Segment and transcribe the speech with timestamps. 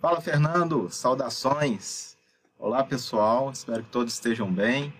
[0.00, 0.88] Fala, Fernando.
[0.90, 2.16] Saudações.
[2.58, 3.50] Olá, pessoal.
[3.50, 4.94] Espero que todos estejam bem.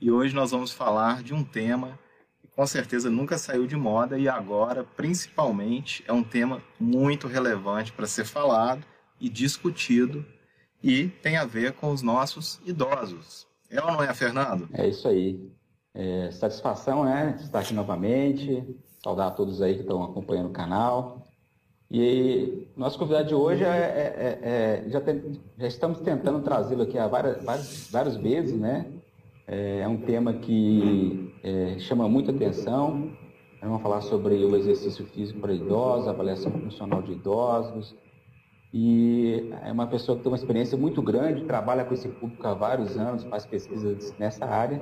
[0.00, 1.98] E hoje nós vamos falar de um tema
[2.40, 7.92] que com certeza nunca saiu de moda e agora, principalmente, é um tema muito relevante
[7.92, 8.84] para ser falado
[9.20, 10.24] e discutido
[10.82, 13.46] e tem a ver com os nossos idosos.
[13.70, 14.68] É ou não é, Fernando?
[14.72, 15.50] É isso aí.
[15.98, 17.38] É, satisfação, né?
[17.40, 18.62] Estar aqui novamente.
[19.02, 21.26] Saudar a todos aí que estão acompanhando o canal.
[21.90, 26.82] E nosso convidado de hoje é, é, é, é já, tem, já, estamos tentando trazê-lo
[26.82, 28.86] aqui há várias, várias, várias vezes, né?
[29.46, 33.10] É, é um tema que é, chama muita atenção.
[33.62, 37.96] Vamos falar sobre o exercício físico para idosos, avaliação funcional de idosos.
[38.72, 42.52] E é uma pessoa que tem uma experiência muito grande, trabalha com esse público há
[42.52, 44.80] vários anos, faz pesquisas nessa área.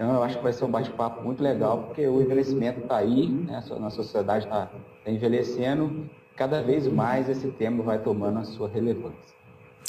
[0.00, 3.28] Então, eu acho que vai ser um bate-papo muito legal, porque o envelhecimento está aí,
[3.28, 3.58] né?
[3.58, 9.36] a sociedade está tá envelhecendo, cada vez mais esse tema vai tomando a sua relevância.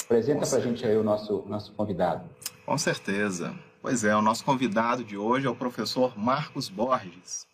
[0.04, 2.28] Apresenta para a gente aí o nosso, nosso convidado.
[2.66, 3.54] Com certeza.
[3.80, 7.46] Pois é, o nosso convidado de hoje é o professor Marcos Borges.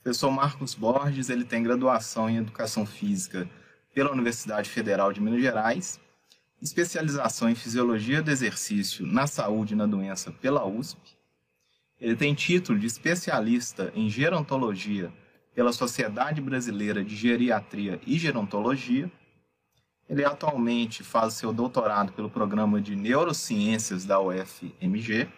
[0.00, 3.48] O professor Marcos Borges ele tem graduação em Educação Física
[3.94, 6.00] pela Universidade Federal de Minas Gerais,
[6.60, 11.21] especialização em Fisiologia do Exercício na Saúde e na Doença pela USP.
[12.02, 15.12] Ele tem título de especialista em Gerontologia
[15.54, 19.08] pela Sociedade Brasileira de Geriatria e Gerontologia.
[20.10, 25.28] Ele atualmente faz seu doutorado pelo programa de Neurociências da UFMG.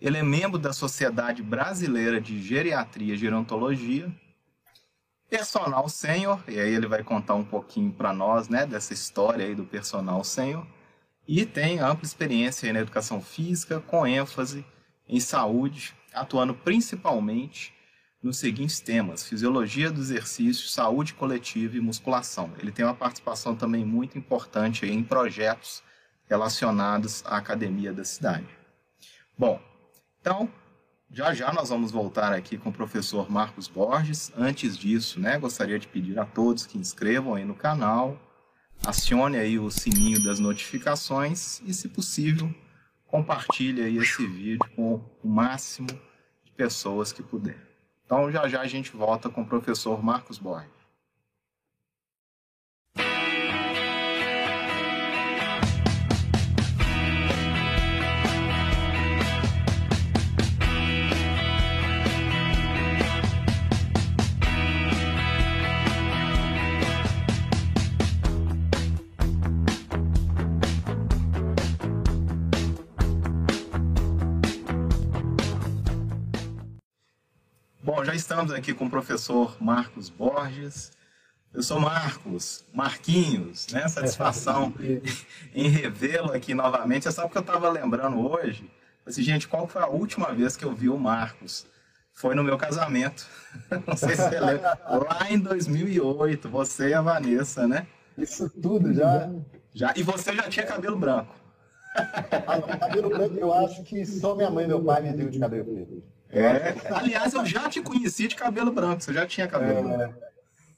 [0.00, 4.14] Ele é membro da Sociedade Brasileira de Geriatria e Gerontologia,
[5.28, 9.56] personal sênior, e aí ele vai contar um pouquinho para nós, né, dessa história aí
[9.56, 10.64] do personal sênior,
[11.26, 14.64] e tem ampla experiência na educação física, com ênfase
[15.10, 17.74] em saúde, atuando principalmente
[18.22, 22.52] nos seguintes temas: fisiologia do exercício, saúde coletiva e musculação.
[22.58, 25.82] Ele tem uma participação também muito importante em projetos
[26.28, 28.46] relacionados à academia da cidade.
[29.36, 29.60] Bom,
[30.20, 30.48] então
[31.10, 34.30] já já nós vamos voltar aqui com o professor Marcos Borges.
[34.36, 38.16] Antes disso, né, gostaria de pedir a todos que inscrevam aí no canal,
[38.86, 42.54] acione aí o sininho das notificações e, se possível,
[43.10, 45.88] compartilhe aí esse vídeo com o máximo
[46.44, 47.58] de pessoas que puder.
[48.06, 50.79] Então, já já a gente volta com o professor Marcos Borges.
[78.10, 80.90] Já estamos aqui com o professor Marcos Borges.
[81.54, 83.86] Eu sou Marcos, Marquinhos, né?
[83.86, 84.74] Satisfação
[85.54, 87.06] em revê-lo aqui novamente.
[87.06, 88.68] É só porque eu estava lembrando hoje,
[89.06, 91.66] assim, gente, qual foi a última vez que eu vi o Marcos?
[92.12, 93.28] Foi no meu casamento.
[93.86, 94.76] Não sei se você lembra.
[94.88, 97.86] Lá em 2008, você e a Vanessa, né?
[98.18, 99.30] Isso tudo já.
[99.72, 99.94] Já.
[99.94, 101.32] E você já tinha cabelo branco.
[101.94, 105.38] Ah, cabelo branco, eu acho que só minha mãe e meu pai me deu de
[105.38, 106.19] cabelo preto.
[106.32, 106.74] É.
[106.94, 109.96] Aliás, eu já te conheci de cabelo branco, você já tinha cabelo é.
[109.96, 110.14] branco.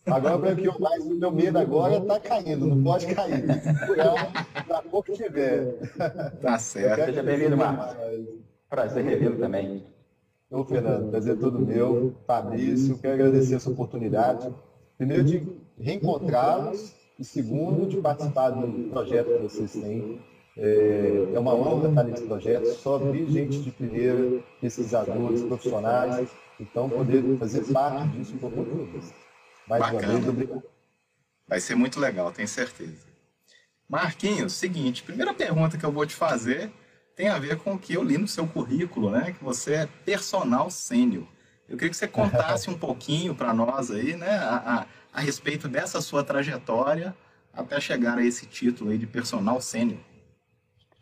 [0.07, 3.45] Agora branqueou mais, o meu medo agora tá caindo, não pode cair.
[4.67, 5.77] Pra pouco tiver.
[6.41, 7.05] Tá certo.
[7.05, 7.97] Seja bem-vindo, Marcos.
[8.69, 9.87] Prazer revê-lo também.
[10.51, 12.17] Ô, Fernando, prazer todo meu.
[12.27, 14.53] Fabrício, quero agradecer essa oportunidade.
[14.99, 15.47] Primeiro, de
[15.79, 20.21] reencontrá-los e segundo, de participar do projeto que vocês têm
[20.57, 26.31] é, é uma honra estar nesse projeto, só vi gente de primeira, pesquisadores, profissionais,
[26.61, 29.15] então poder fazer parte disso por vocês.
[29.67, 30.03] Mais Bacana.
[30.03, 30.63] uma vez, obrigado.
[31.49, 33.07] Vai ser muito legal, tenho certeza.
[33.89, 36.71] Marquinhos, seguinte, primeira pergunta que eu vou te fazer
[37.15, 39.35] tem a ver com o que eu li no seu currículo, né?
[39.37, 41.27] Que você é personal sênior.
[41.69, 44.31] Eu queria que você contasse um pouquinho para nós aí, né?
[44.39, 47.15] A, a, a respeito dessa sua trajetória
[47.53, 50.01] até chegar a esse título aí de personal sênior.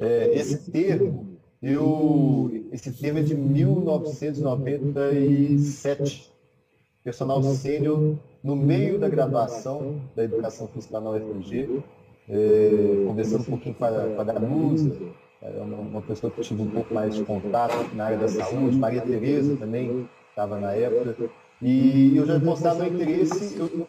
[0.00, 6.30] É, esse termo, eu, esse termo é de 1997.
[7.04, 11.82] Personal sênior, no meio da graduação da educação física na UFMG,
[12.28, 14.96] é, conversando um pouquinho com a, com a Danusa,
[15.42, 19.00] é uma, pessoa que tive um pouco mais de contato na área da saúde, Maria
[19.02, 21.30] Tereza também estava na época,
[21.60, 23.88] e eu já mostrava interesse, eu,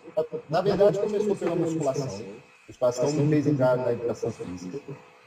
[0.49, 2.07] na verdade começou pela musculação.
[2.07, 4.79] A musculação me fez entrar na educação física.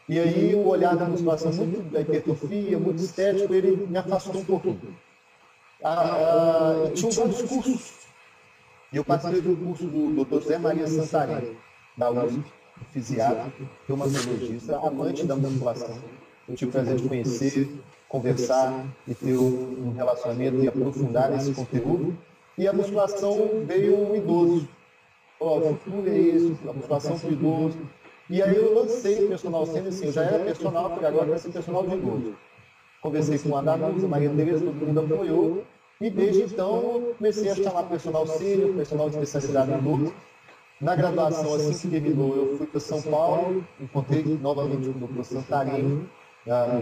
[0.09, 4.45] E aí o olhar da musculação muito da hipertrofia, muito estético, ele me afastou um
[4.45, 4.97] pouquinho.
[5.83, 7.95] Ah, ah, tinha discurso,
[8.93, 10.47] E eu participei do curso do Dr.
[10.47, 11.57] Zé Maria Santarém,
[11.97, 12.45] da USP,
[12.91, 13.53] fisiatra,
[13.87, 15.99] reumatologista, amante da musculação.
[16.49, 17.69] Eu tive o prazer de conhecer,
[18.09, 22.17] conversar e ter um relacionamento e aprofundar esse conteúdo.
[22.57, 24.69] E a musculação veio um idoso.
[25.41, 27.79] Ó, oh, o futuro é esse, a musculação para o idoso.
[28.31, 31.39] E aí eu lancei o personal sendo assim, eu já era personal, porque agora vai
[31.39, 32.35] ser personal de idoso.
[33.03, 35.65] Conversei com a Maria Tereza, todo mundo apoiou.
[36.01, 40.13] E desde então comecei a chamar personal sênior, personal especializado em luta.
[40.81, 45.23] Na graduação, assim que terminou, eu fui para São Paulo, encontrei novamente com o Dr.
[45.25, 46.09] Santarém,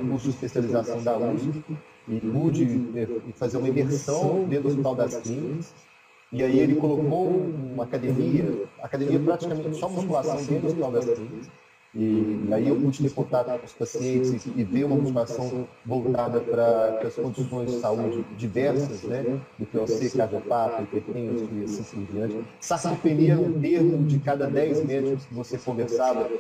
[0.00, 1.62] no curso de especialização da USP,
[2.08, 2.64] e pude
[2.96, 5.74] eh, fazer uma imersão dentro do Hospital das Clínicas.
[6.32, 11.48] E aí ele colocou uma academia, academia praticamente só musculação dentro do Hospital das Clínicas.
[11.94, 17.00] E, aí eu pude ter contato com os pacientes e ver uma musculação voltada para
[17.06, 19.38] as condições de saúde diversas, né?
[19.58, 22.44] Do POC, cardiopata, hipertenso e assim por diante.
[22.60, 26.30] Sarcopenia é um termo de cada 10 médicos que você conversava,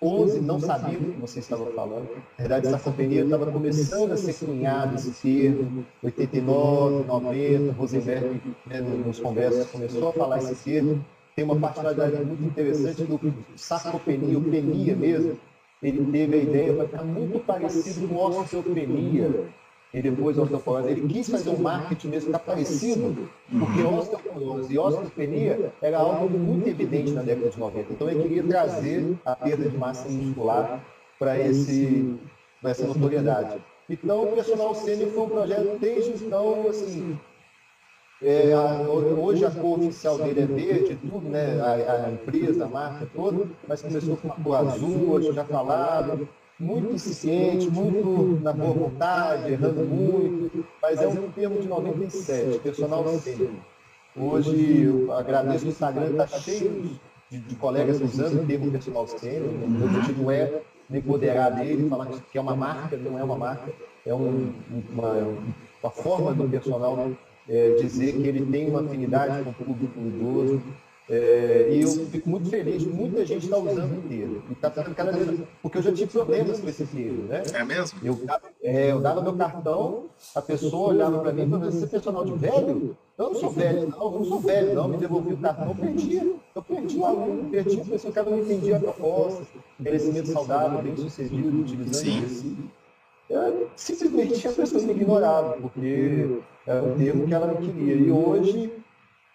[0.00, 2.08] 11 não sabiam do que você estava falando.
[2.38, 5.84] Na verdade, essa companhia estava começando a ser cunhada esse termo.
[6.02, 11.04] 89, 90, Rosenberg, né, nos conversas, começou a falar esse termo
[11.38, 15.38] tem uma particularidade muito interessante do sarcopenia, ou penia mesmo.
[15.80, 19.44] Ele teve a ideia, vai ficar muito parecido com osteopenia.
[19.92, 20.90] E depois osteoporose.
[20.90, 26.68] Ele quis fazer um marketing mesmo ficar parecido, porque osteoporose e osteopenia era algo muito
[26.68, 27.92] evidente na década de 90.
[27.92, 30.84] Então ele queria trazer a perda de massa muscular
[31.18, 33.58] para essa notoriedade.
[33.88, 37.18] Então o personal sênior foi um projeto desde então, assim,
[38.20, 41.60] é, a, hoje a cor oficial dele é verde, tudo, né?
[41.60, 46.28] A, a, empresa, a marca toda, mas começou com uma cor azul, hoje já falado,
[46.58, 53.04] muito eficiente, muito na boa vontade, errando muito, mas é um termo de 97, personal
[53.18, 53.50] sênior.
[54.16, 56.98] Hoje eu agradeço o Instagram, está cheio
[57.30, 59.52] de, de, colegas usando o termo personal sênior.
[59.52, 60.60] Meu objetivo não é
[60.90, 63.72] me empoderar dele, falar que é uma marca, não é uma marca,
[64.04, 64.52] é um,
[64.90, 65.12] uma,
[65.82, 67.12] uma forma do personal
[67.48, 70.60] é, dizer que ele tem uma afinidade com o público idoso.
[71.10, 74.42] É, e eu fico muito feliz, muita gente está usando o termo.
[74.48, 75.40] E está ficando cada vez.
[75.62, 77.42] Porque eu já tive problemas com esse termo, né?
[77.54, 77.98] É mesmo?
[78.02, 78.20] Eu,
[78.62, 82.24] é, eu dava meu cartão, a pessoa olhava para mim e falava: Você é personal
[82.24, 82.96] de velho?
[83.16, 84.88] Eu não sou velho, não, eu não sou velho, não.
[84.88, 86.36] Me devolvi o cartão, eu perdi.
[86.54, 89.42] Eu perdi o aluno, perdi, porque o cara não entendia a proposta.
[89.78, 92.56] Merecimento saudável, bem sucedido, utilizando isso
[93.30, 97.94] eu simplesmente a pessoa me ignorava, porque era um termo que ela não queria.
[97.94, 98.72] E hoje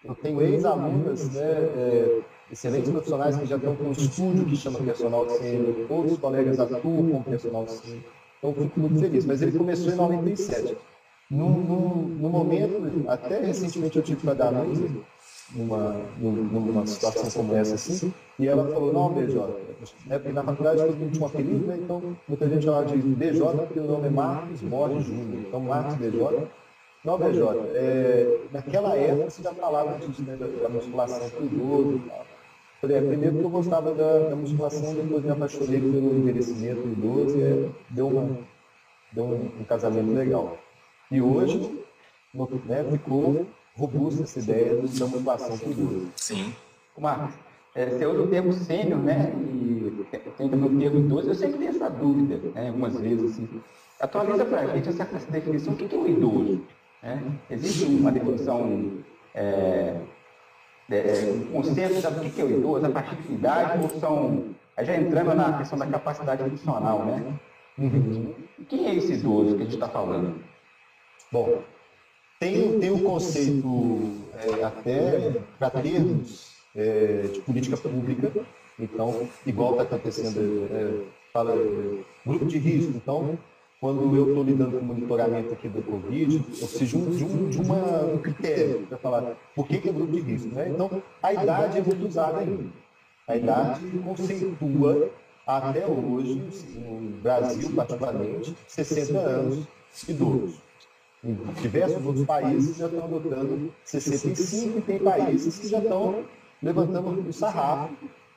[0.04, 2.20] eu tenho ex-alunas, né, é,
[2.52, 7.10] excelentes profissionais que já estão com um estúdio que chama Personal Sênior, outros colegas atuam
[7.10, 8.02] com Personal Sênior.
[8.38, 9.24] Então eu fico muito feliz.
[9.24, 10.76] Mas ele começou em 97.
[11.30, 14.90] No, no, no momento, até recentemente eu tive para dar música,
[15.54, 19.36] numa, numa situação como essa assim, e ela falou, não, BJ,
[20.06, 22.96] né, porque na faculdade todo mundo tinha um apelido, né, então muita gente chamava de
[22.98, 26.46] BJ porque o nome é Marcos Borges Júnior, então Marcos BJ.
[27.04, 27.42] Não, BJ,
[27.74, 32.08] é, naquela época você já falava disso, né, da, da musculação para o idoso e
[32.08, 32.26] tal.
[32.80, 36.92] Falei, é, primeiro que eu gostava da, da, musculação, depois me apaixonei pelo envelhecimento do
[36.92, 38.38] idoso e é, deu, uma,
[39.12, 40.56] deu um, um casamento legal.
[41.10, 41.84] E hoje,
[42.66, 43.46] né, ficou
[43.76, 46.08] robusta essa ideia da motivação por idoso.
[46.16, 46.54] Sim.
[46.96, 47.34] Marcos,
[47.74, 49.32] é, você usa o termo sênior, né?
[49.34, 50.06] E
[50.36, 51.28] tem também o termo idoso.
[51.28, 52.68] Eu sempre tenho essa dúvida, né?
[52.68, 53.48] Algumas vezes, assim.
[54.00, 55.74] Atualiza para a gente essa, essa, definição.
[55.74, 56.62] O que é o idoso?
[57.04, 57.22] Né?
[57.50, 58.92] Existe uma definição,
[59.34, 60.00] é,
[60.90, 64.54] é, um consenso do que é o idoso, a partir de idade, ou são...
[64.82, 67.38] Já entrando na questão da capacidade funcional, né?
[67.78, 68.34] Uhum.
[68.68, 70.34] Quem é esse idoso que a gente está falando?
[71.30, 71.60] Bom,
[72.40, 74.02] tem, tem o conceito
[74.36, 78.32] é, até para termos é, de política pública,
[78.78, 81.54] então, igual está acontecendo, é, fala
[82.26, 82.92] grupo de risco.
[82.96, 83.38] Então,
[83.84, 87.60] quando eu estou lidando com o monitoramento aqui do Covid, eu preciso de um, de
[87.60, 90.54] uma, um critério para falar por que, que é grupo de risco.
[90.54, 90.70] Né?
[90.70, 92.64] Então, a idade é muito usada ainda.
[93.28, 95.10] A idade conceitua
[95.46, 96.42] até hoje,
[96.76, 99.66] no Brasil particularmente, 60 anos
[100.08, 100.56] idoso.
[101.22, 106.24] Em diversos outros países já estão adotando 65 e tem países que já estão
[106.62, 107.94] levantando o sarrafo,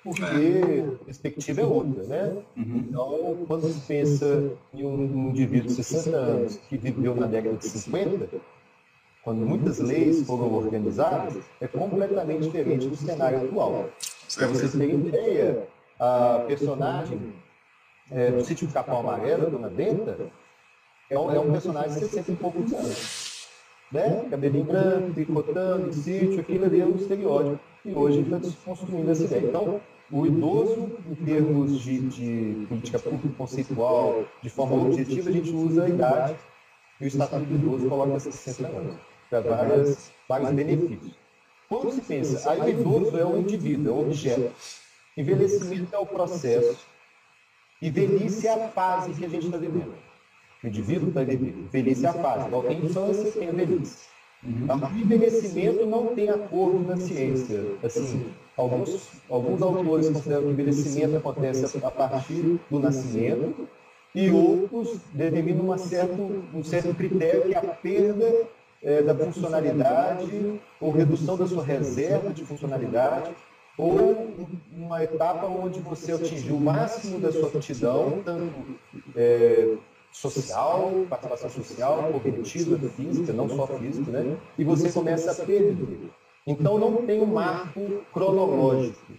[0.07, 2.37] porque a perspectiva é outra, né?
[2.55, 2.77] Uhum.
[2.77, 7.65] Então, quando se pensa em um indivíduo de 60 anos que viveu na década de
[7.67, 8.29] 50,
[9.23, 13.89] quando muitas leis foram organizadas, é completamente diferente do cenário atual.
[14.35, 15.67] Para vocês terem ideia,
[15.99, 17.33] a personagem
[18.09, 20.17] é, do sítio do Capão Amarelo, Dona Benta,
[21.09, 23.47] é um, é um personagem de 60 e poucos anos.
[23.91, 24.27] né?
[24.29, 27.59] cabelinho branco, tricotando, sítio, aquilo ali é um estereótipo.
[27.85, 29.47] E hoje está desconstruindo essa ideia.
[29.47, 35.51] Então, o idoso, em termos de, de política pública conceitual, de forma objetiva, a gente
[35.51, 36.35] usa a idade
[36.99, 38.95] e o Estatuto do Idoso coloca 60 anos,
[39.29, 41.13] para várias, vários benefícios.
[41.67, 44.51] Quando se pensa, aí o idoso é um indivíduo, é um objeto.
[45.17, 46.85] Envelhecimento é o processo.
[47.81, 49.93] E velhice é a fase que a gente está vivendo.
[50.63, 51.69] O indivíduo está vivendo.
[51.69, 52.47] Velhice é a fase.
[52.47, 54.07] Igual tem infância, tem a velhice.
[54.43, 57.61] O envelhecimento não tem acordo na ciência.
[57.83, 63.67] Assim, alguns, alguns autores consideram que o envelhecimento acontece a partir do nascimento
[64.15, 68.47] e outros determinam uma certo, um certo critério que é a perda
[68.81, 73.29] é, da funcionalidade ou redução da sua reserva de funcionalidade
[73.77, 74.35] ou
[74.75, 78.51] uma etapa onde você atingiu o máximo da sua aptidão, tanto
[79.15, 79.75] é,
[80.11, 84.35] social, participação social, cognitiva, física, não só física, né?
[84.57, 86.09] E você começa a perder.
[86.47, 89.11] Então não tem um marco cronológico.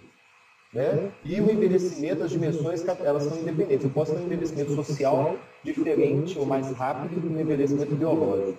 [0.72, 1.10] Né?
[1.24, 3.84] E o envelhecimento, as dimensões, elas são independentes.
[3.84, 8.58] Eu posso ter um envelhecimento social diferente ou mais rápido do envelhecimento biológico.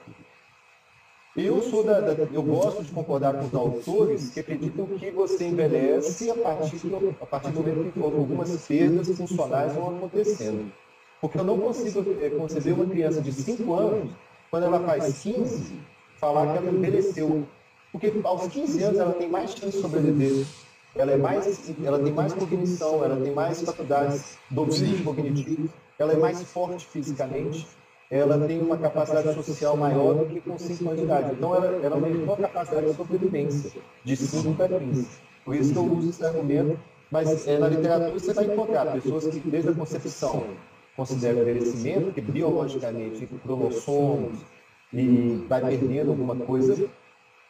[1.35, 5.47] Eu sou da, da, eu gosto de concordar com os autores que acreditam que você
[5.47, 10.71] envelhece a partir do, a partir do momento que algumas perdas funcionais vão acontecendo.
[11.21, 14.11] Porque eu não consigo é, conceber uma criança de 5 anos,
[14.49, 15.79] quando ela faz 15,
[16.17, 17.45] falar que ela envelheceu.
[17.91, 20.45] Porque aos 15 anos ela tem mais chance de sobreviver.
[20.95, 26.17] Ela, é mais, ela tem mais cognição, ela tem mais faculdades, domínios cognitivos, ela é
[26.17, 27.67] mais forte fisicamente
[28.09, 31.31] ela tem uma capacidade social maior do que com 5 anos de idade.
[31.33, 33.71] Então, ela, ela aumentou a capacidade de sobrevivência
[34.03, 35.07] de 5 para 15.
[35.45, 36.79] Por isso que eu uso esse argumento.
[37.11, 40.43] Mas é, na literatura você vai encontrar pessoas que, desde a concepção,
[40.95, 44.39] consideram envelhecimento, que biologicamente, cromossomos,
[44.93, 46.87] e vai perdendo alguma coisa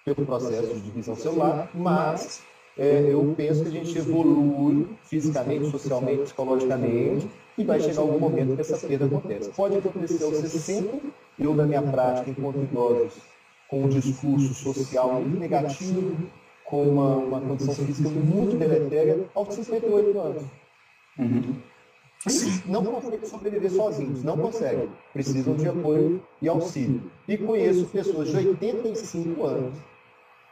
[0.06, 2.42] pelo processo de divisão celular, mas
[2.78, 7.28] é, eu penso que a gente evolui fisicamente, socialmente, psicologicamente,
[7.58, 9.50] e vai chegar algum momento que essa perda acontece.
[9.50, 10.98] Pode acontecer aos 60,
[11.38, 13.22] eu, na minha prática, encontro idosos
[13.68, 16.16] com um discurso social muito negativo,
[16.64, 20.44] com uma, uma condição física muito deletéria, aos 58 anos.
[21.18, 21.56] Uhum.
[22.66, 24.90] Não conseguem sobreviver sozinhos, não conseguem.
[25.14, 27.10] Precisam de apoio e auxílio.
[27.28, 29.80] E conheço pessoas de 85 anos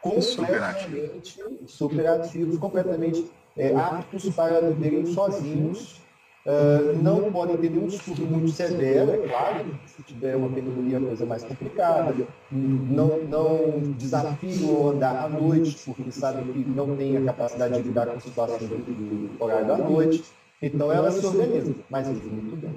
[0.01, 5.99] completamente superativos, completamente é, aptos para viverem sozinhos
[6.47, 11.01] Uh, não podem ter nenhum distúrbio muito severo, é claro, se tiver uma pneumonia é
[11.01, 12.15] coisa mais complicada,
[12.49, 18.07] não, não desafiam andar à noite, porque sabem que não tem a capacidade de lidar
[18.07, 20.23] com situações do horário da noite,
[20.61, 22.75] então elas se organizam, mas muito bem.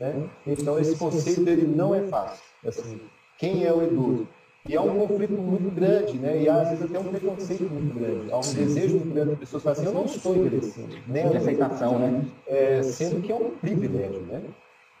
[0.00, 0.28] Né?
[0.46, 2.42] Então esse conceito ele não é fácil.
[2.66, 3.00] Assim,
[3.38, 4.28] quem é o idoso?
[4.68, 6.42] E há um conflito muito grande, né?
[6.42, 8.30] E às vezes até um preconceito muito grande.
[8.30, 10.96] Há um desejo muito grande das pessoas falarem assim, eu não estou envelhecendo.
[11.06, 12.24] Nem a aceitação, né?
[12.46, 14.42] É, sendo que é um privilégio, né?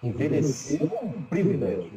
[0.02, 1.90] Envelhecer é um privilégio.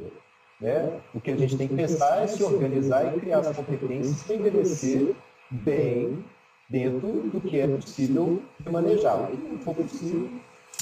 [0.59, 0.99] Né?
[1.13, 4.35] O que a gente tem que pensar é se organizar e criar as competências para
[4.35, 5.15] envelhecer
[5.49, 6.23] bem
[6.71, 9.29] dentro do que é possível manejar.
[9.29, 10.29] O que não for possível,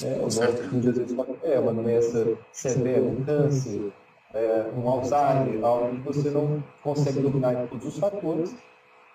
[0.02, 0.18] né?
[0.20, 0.40] Gosto
[0.80, 3.92] de às vezes é uma doença severa, um câncer,
[4.32, 8.54] é, um Alzheimer, algo que você não consegue dominar todos os fatores,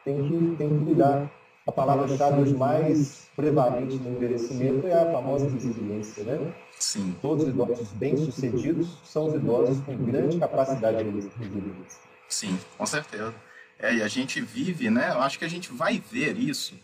[0.03, 1.31] tem que, tem que lidar.
[1.65, 6.53] A palavra-chave hoje mais prevalente no envelhecimento é a famosa resiliência, né?
[6.77, 7.15] Sim.
[7.23, 12.01] Todos os idosos bem-sucedidos são os idosos com grande capacidade de resiliência.
[12.29, 13.33] Sim, com certeza.
[13.79, 15.09] É, e a gente vive, né?
[15.11, 16.79] Eu acho que a gente vai ver isso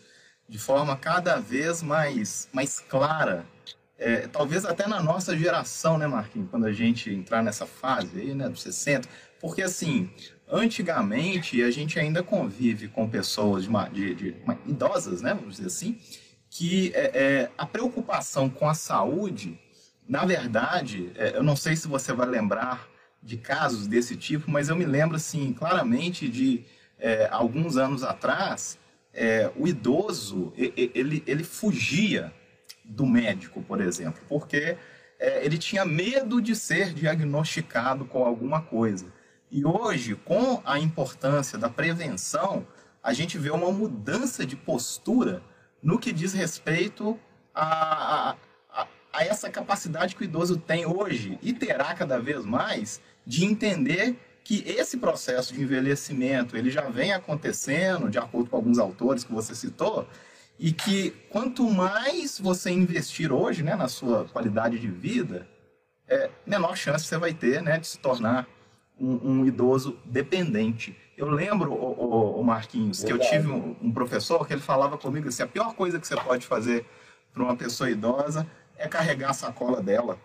[0.47, 3.45] de forma cada vez mais, mais clara.
[3.97, 8.33] É, talvez até na nossa geração, né, Marquinhos, quando a gente entrar nessa fase aí,
[8.33, 9.07] né, dos 60,
[9.39, 10.09] porque assim,
[10.51, 15.55] antigamente a gente ainda convive com pessoas de, uma, de, de uma, idosas, né, vamos
[15.55, 15.97] dizer assim,
[16.49, 19.57] que é, é, a preocupação com a saúde,
[20.09, 22.89] na verdade, é, eu não sei se você vai lembrar
[23.23, 26.65] de casos desse tipo, mas eu me lembro assim claramente de
[27.01, 28.77] é, alguns anos atrás,
[29.13, 32.31] é, o idoso ele, ele fugia
[32.85, 34.77] do médico, por exemplo, porque
[35.19, 39.11] é, ele tinha medo de ser diagnosticado com alguma coisa.
[39.49, 42.65] E hoje, com a importância da prevenção,
[43.03, 45.41] a gente vê uma mudança de postura
[45.81, 47.19] no que diz respeito
[47.53, 48.35] a,
[48.69, 53.43] a, a essa capacidade que o idoso tem hoje e terá cada vez mais de
[53.43, 59.23] entender que esse processo de envelhecimento ele já vem acontecendo, de acordo com alguns autores
[59.23, 60.07] que você citou,
[60.59, 65.47] e que quanto mais você investir hoje né, na sua qualidade de vida,
[66.07, 68.47] é, menor chance você vai ter né, de se tornar
[68.99, 70.95] um, um idoso dependente.
[71.17, 75.27] Eu lembro, o, o, Marquinhos, que eu tive um, um, professor que ele falava comigo
[75.27, 76.85] assim, a pior coisa que você pode fazer
[77.33, 80.19] para uma pessoa idosa é carregar a sacola dela,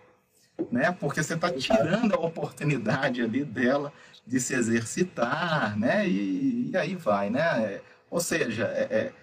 [0.71, 0.91] né?
[0.91, 3.91] Porque você está tirando a oportunidade ali dela
[4.25, 6.07] de se exercitar, né?
[6.07, 7.81] E, e aí vai, né?
[8.09, 9.13] Ou seja, é, é,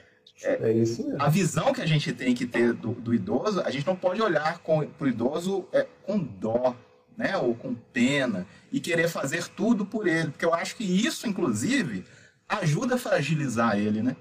[0.42, 1.22] é, é isso mesmo.
[1.22, 4.20] a visão que a gente tem que ter do, do idoso, a gente não pode
[4.22, 6.74] olhar para o idoso é, com dó,
[7.16, 7.36] né?
[7.36, 12.04] Ou com pena e querer fazer tudo por ele, porque eu acho que isso, inclusive,
[12.48, 14.16] ajuda a fragilizar ele, né?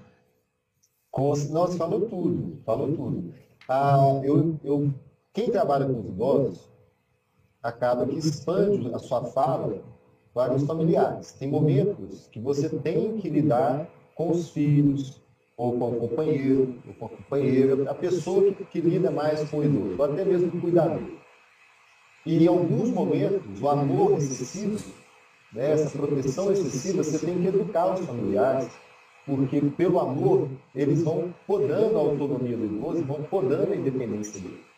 [1.50, 3.34] Nossa, falou tudo, falou tudo.
[3.68, 4.92] Ah, eu, eu,
[5.32, 6.73] quem trabalha com os idosos
[7.64, 9.82] acaba que expande a sua fala
[10.34, 11.32] para os familiares.
[11.32, 15.20] Tem momentos que você tem que lidar com os filhos,
[15.56, 19.58] ou com o companheiro, ou com a companheira, a pessoa que, que lida mais com
[19.58, 21.02] o idoso, ou até mesmo o cuidador.
[22.26, 24.92] E em alguns momentos, o amor excessivo,
[25.52, 28.70] né, essa proteção excessiva, você tem que educar os familiares,
[29.24, 34.73] porque pelo amor, eles vão podando a autonomia do idoso, vão podando a independência dele.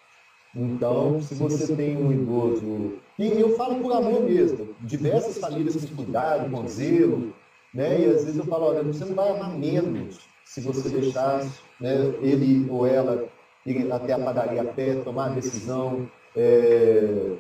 [0.58, 5.96] Então, se você tem um idoso, e eu falo por amor mesmo, diversas famílias com
[5.96, 7.34] cuidado, com zelo,
[7.74, 8.00] né?
[8.00, 11.44] E às vezes eu falo, olha, você não vai amar menos se você deixar
[11.78, 13.28] né, ele ou ela
[13.66, 17.36] ir até a padaria a pé, tomar a decisão, é,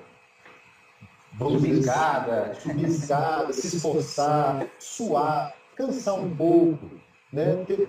[1.38, 6.90] subir escada, subir escada, se esforçar, suar, cansar um pouco,
[7.32, 7.64] né?
[7.66, 7.88] ter,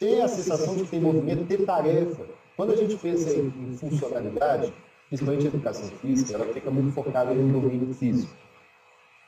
[0.00, 2.39] ter a sensação de que tem movimento, ter tarefa.
[2.60, 4.70] Quando a gente pensa em funcionalidade,
[5.08, 8.30] principalmente a educação física, ela fica muito focada no domínio físico.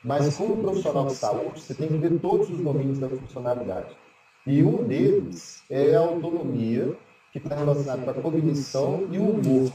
[0.03, 3.97] Mas como profissional de saúde, você tem que ver todos os domínios da funcionalidade.
[4.45, 6.95] E um deles é a autonomia,
[7.31, 9.71] que está relacionado com a cognição e o humor.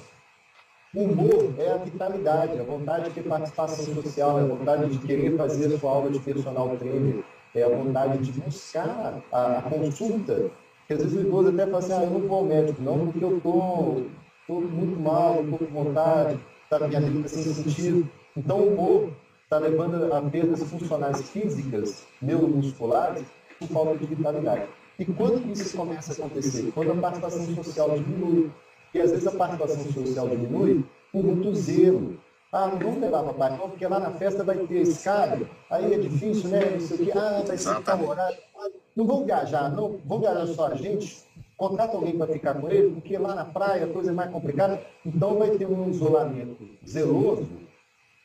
[0.94, 5.36] O humor é a vitalidade, a vontade de ter participação social, a vontade de querer
[5.36, 7.24] fazer a sua aula de personal trainer,
[7.56, 10.48] é a vontade de buscar a, a consulta
[10.94, 13.24] às vezes o idoso até fala assim, ah, eu não vou ao médico, não, porque
[13.24, 14.06] eu estou
[14.48, 18.08] muito mal, estou com vontade, tá, minha vida está sem sentido.
[18.36, 19.10] Então o humor
[19.44, 23.24] está levando a perdas funcionais físicas, neuromusculares,
[23.58, 24.66] por falta de vitalidade.
[24.98, 26.72] E quando isso começa a acontecer?
[26.74, 28.50] Quando a participação social diminui.
[28.92, 32.18] E às vezes a participação social diminui por muito zelo.
[32.50, 35.38] Ah, não vamos levar papai não, porque lá na festa vai ter escada,
[35.70, 36.60] aí é difícil, né?
[36.70, 37.12] Não sei o quê.
[37.14, 37.68] Ah, vai ser
[38.08, 38.38] horário.
[38.98, 41.18] Não vão viajar, não vão viajar só a gente,
[41.56, 44.82] contrata alguém para ficar com ele, porque lá na praia a coisa é mais complicada.
[45.06, 47.46] Então vai ter um isolamento zeloso,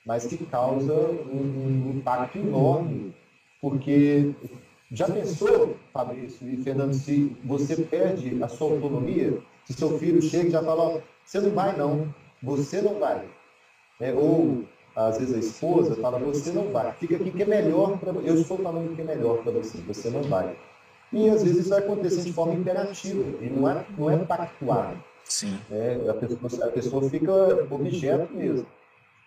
[0.04, 3.14] mas que causa um, um impacto enorme,
[3.62, 4.34] porque
[4.92, 10.48] já pensou, Fabrício e Fernando, se você perde a sua autonomia, se seu filho chega
[10.48, 13.24] e já fala, ó, você não vai não, você não vai.
[14.02, 14.64] É, ou
[14.96, 18.36] às vezes a esposa fala, você não vai, fica aqui que é melhor para eu
[18.36, 20.56] estou falando que é melhor para você, você não vai.
[21.12, 24.98] E às vezes isso vai acontecer de forma interativa, e não é, não é pactuado.
[25.24, 25.58] Sim.
[25.72, 27.32] É, a, pessoa, a pessoa fica
[27.72, 28.66] objeto mesmo.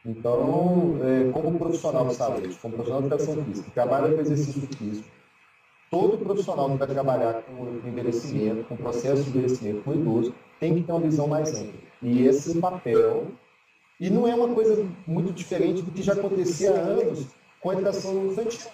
[0.05, 4.69] Então, é, como profissional de saúde, como profissional de educação física, que trabalha com exercício
[4.77, 5.09] físico,
[5.91, 10.83] todo profissional que vai trabalhar com envelhecimento, com processo de envelhecimento com idoso, tem que
[10.83, 11.81] ter uma visão mais ampla.
[12.03, 13.27] E esse papel
[13.99, 17.27] e não é uma coisa muito diferente do que já acontecia há anos
[17.61, 18.71] com a educação infantil.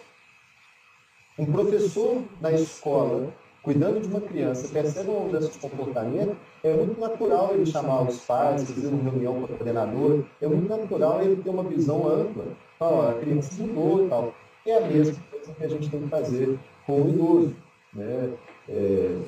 [1.39, 3.33] Um professor na escola,
[3.63, 8.19] cuidando de uma criança, percebe uma mudança de comportamento, é muito natural ele chamar os
[8.19, 12.45] pais, fazer uma reunião com o coordenador, é muito natural ele ter uma visão ampla.
[12.81, 14.35] Ó, a criança mudou e tal.
[14.67, 17.57] É a mesma coisa que a gente tem que fazer com o idoso.
[17.95, 18.33] Né?
[18.69, 19.19] É...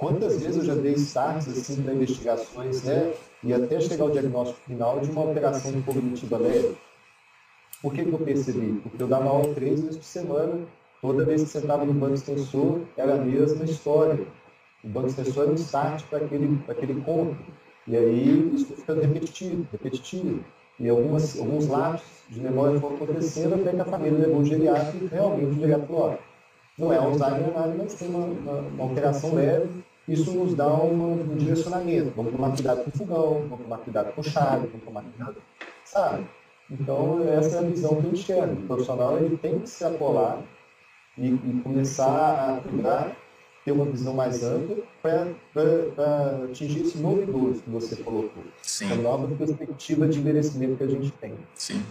[0.00, 3.12] Quantas vezes eu já dei starts assim, para investigações, né?
[3.44, 6.74] e até chegar ao diagnóstico final de uma alteração cognitiva leve.
[7.82, 8.80] Por que, que eu percebi?
[8.82, 10.66] Porque eu dava aula três vezes por semana,
[11.02, 14.26] toda vez que sentava no banco extensor, era a mesma história.
[14.82, 17.36] O banco extensor era um start para aquele, aquele conto.
[17.86, 20.42] E aí isso fica repetitivo, repetitivo.
[20.78, 25.04] E algumas, alguns lapsos de memória foram acontecendo até que a família levou o geriátrico
[25.04, 26.18] e realmente o geriátrico falou,
[26.78, 29.68] não é Alzheimer nada, mas tem uma, uma, uma alteração leve
[30.08, 32.12] isso nos dá um, um direcionamento.
[32.16, 35.36] Vamos tomar cuidado com o fogão, vamos tomar cuidado com chave, vamos tomar cuidado,
[35.84, 36.26] sabe?
[36.70, 38.52] Então, essa é a visão que eu enxergo.
[38.52, 40.40] O profissional ele tem que se apolar
[41.18, 43.16] e, e começar a cuidar,
[43.64, 48.44] ter uma visão mais ampla para atingir esse novo idoso que você colocou.
[48.62, 48.92] Sim.
[48.92, 51.34] A nova perspectiva de envelhecimento que a gente tem.
[51.54, 51.82] Sim.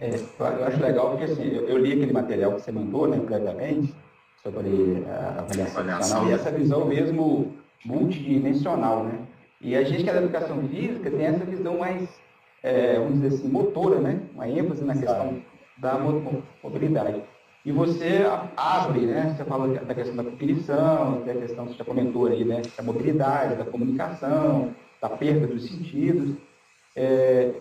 [0.00, 3.18] É, eu acho legal porque assim, eu, eu li aquele material que você mandou, né,
[3.18, 3.94] previamente,
[4.42, 7.52] sobre a avaliação e essa visão mesmo
[7.84, 9.20] multidimensional, né?
[9.60, 12.08] E a gente que é da educação física tem essa visão mais,
[12.62, 14.20] é, vamos dizer assim, motora, né?
[14.34, 15.40] Uma ênfase na questão
[15.78, 15.98] da
[16.62, 17.22] mobilidade.
[17.64, 18.26] E você
[18.56, 19.34] abre, né?
[19.36, 22.62] Você fala da questão da cognição, tem a questão que você já comentou aí, né?
[22.76, 26.34] Da mobilidade, da comunicação, da perda dos sentidos.
[26.96, 27.52] É,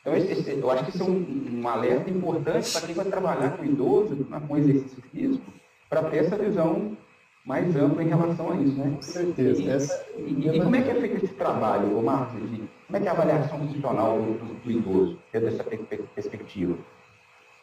[0.00, 3.64] então, eu acho que isso é um, um alerta importante para quem vai trabalhar com
[3.64, 4.16] idoso,
[4.48, 5.52] com exercício físico,
[5.90, 6.96] para ter essa visão
[7.44, 8.92] mais ampla em relação a isso, né?
[8.94, 9.60] Com certeza.
[9.60, 10.06] E, Essa...
[10.16, 12.40] e, e como é que é feito esse trabalho, Marcos?
[12.40, 16.78] Como é que é a avaliação funcional do, do, do idoso, dessa perspectiva?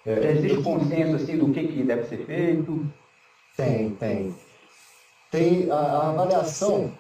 [0.06, 2.86] É, Já existe consenso assim, do que, que deve ser feito?
[3.56, 4.36] Tem, tem.
[5.32, 6.92] Tem a, a avaliação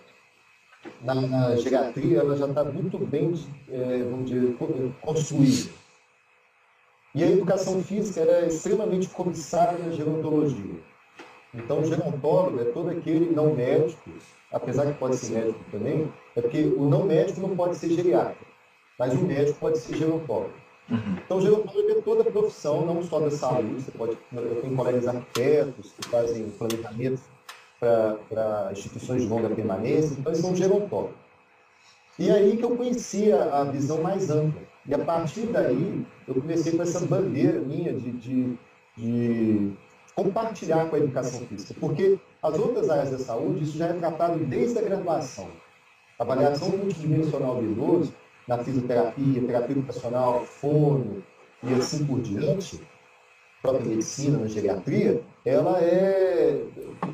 [1.02, 3.34] na, na, geriatria, ela já está muito bem,
[3.70, 4.56] é, vamos dizer,
[5.02, 5.72] construída.
[7.16, 10.76] E a educação física era é extremamente cobiçada na gerontologia.
[11.54, 14.10] Então, o gerontólogo é todo aquele não médico,
[14.52, 18.36] apesar que pode ser médico também, é porque o não médico não pode ser geriatra,
[19.00, 20.54] mas o médico pode ser gerontólogo.
[20.90, 21.18] Uhum.
[21.26, 23.82] Então, o gerontólogo é toda a profissão, não só da saúde.
[23.82, 27.22] Você pode, eu tenho colegas arquitetos que fazem planejamento
[27.80, 31.16] para instituições de longa permanência, então eles são gerontólogos.
[32.18, 34.62] E aí que eu conhecia a visão mais ampla.
[34.88, 38.58] E a partir daí, eu comecei com essa bandeira minha de, de,
[38.98, 39.72] de
[40.18, 44.40] compartilhar com a educação física, porque as outras áreas da saúde, isso já é tratado
[44.40, 45.48] desde a graduação.
[46.18, 48.12] A avaliação multidimensional do idoso,
[48.48, 51.22] na fisioterapia, terapia ocupacional, fono
[51.62, 52.82] e assim por diante,
[53.62, 56.64] própria medicina, na geriatria, ela é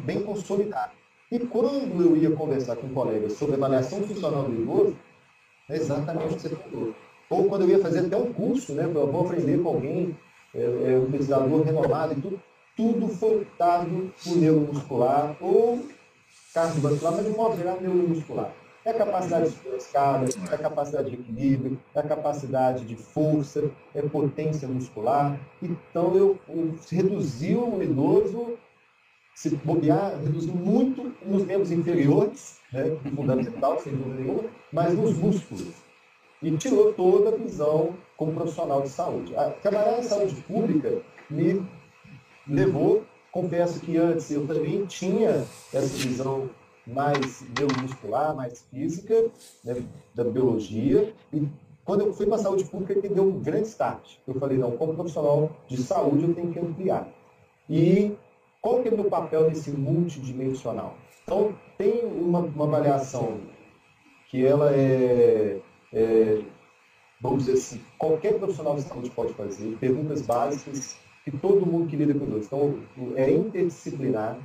[0.06, 0.92] bem consolidada.
[1.30, 4.96] E quando eu ia conversar com colegas sobre avaliação funcional do idoso,
[5.70, 6.96] é exatamente o que você falou.
[7.30, 10.18] Ou quando eu ia fazer até um curso, né, eu vou aprender com alguém,
[10.56, 12.40] é, é um pesquisador renomado e tudo,
[12.76, 15.80] tudo foi dado por neuromuscular ou
[16.54, 18.52] cardiovascular, mas de modo geral neuromuscular.
[18.86, 23.72] É a capacidade de escada, é a capacidade de equilíbrio, é a capacidade de força,
[23.96, 25.40] é potência muscular.
[25.62, 28.58] Então, eu, eu reduziu o idoso,
[29.34, 35.74] se bobear, reduziu muito nos membros inferiores, né, fundamental, sem dúvida nenhuma, mas nos músculos.
[36.42, 39.34] E tirou toda a visão como profissional de saúde.
[39.38, 41.66] A, trabalhar na saúde pública me
[42.48, 46.50] levou, confesso que antes eu também tinha essa visão
[46.86, 49.32] mais neuromuscular, mais física,
[49.64, 51.48] né, da biologia, e
[51.86, 54.18] quando eu fui para a saúde pública, que deu um grande start.
[54.26, 57.08] Eu falei, não, como profissional de saúde, eu tenho que ampliar.
[57.70, 58.16] E
[58.62, 60.96] qual que é o meu papel nesse multidimensional?
[61.24, 63.42] Então, tem uma, uma avaliação
[64.30, 65.60] que ela é,
[65.92, 66.42] é,
[67.22, 71.96] vamos dizer assim, qualquer profissional de saúde pode fazer, perguntas básicas que todo mundo que
[71.96, 72.46] lida com dois.
[72.46, 72.80] Então,
[73.16, 74.38] é interdisciplinar,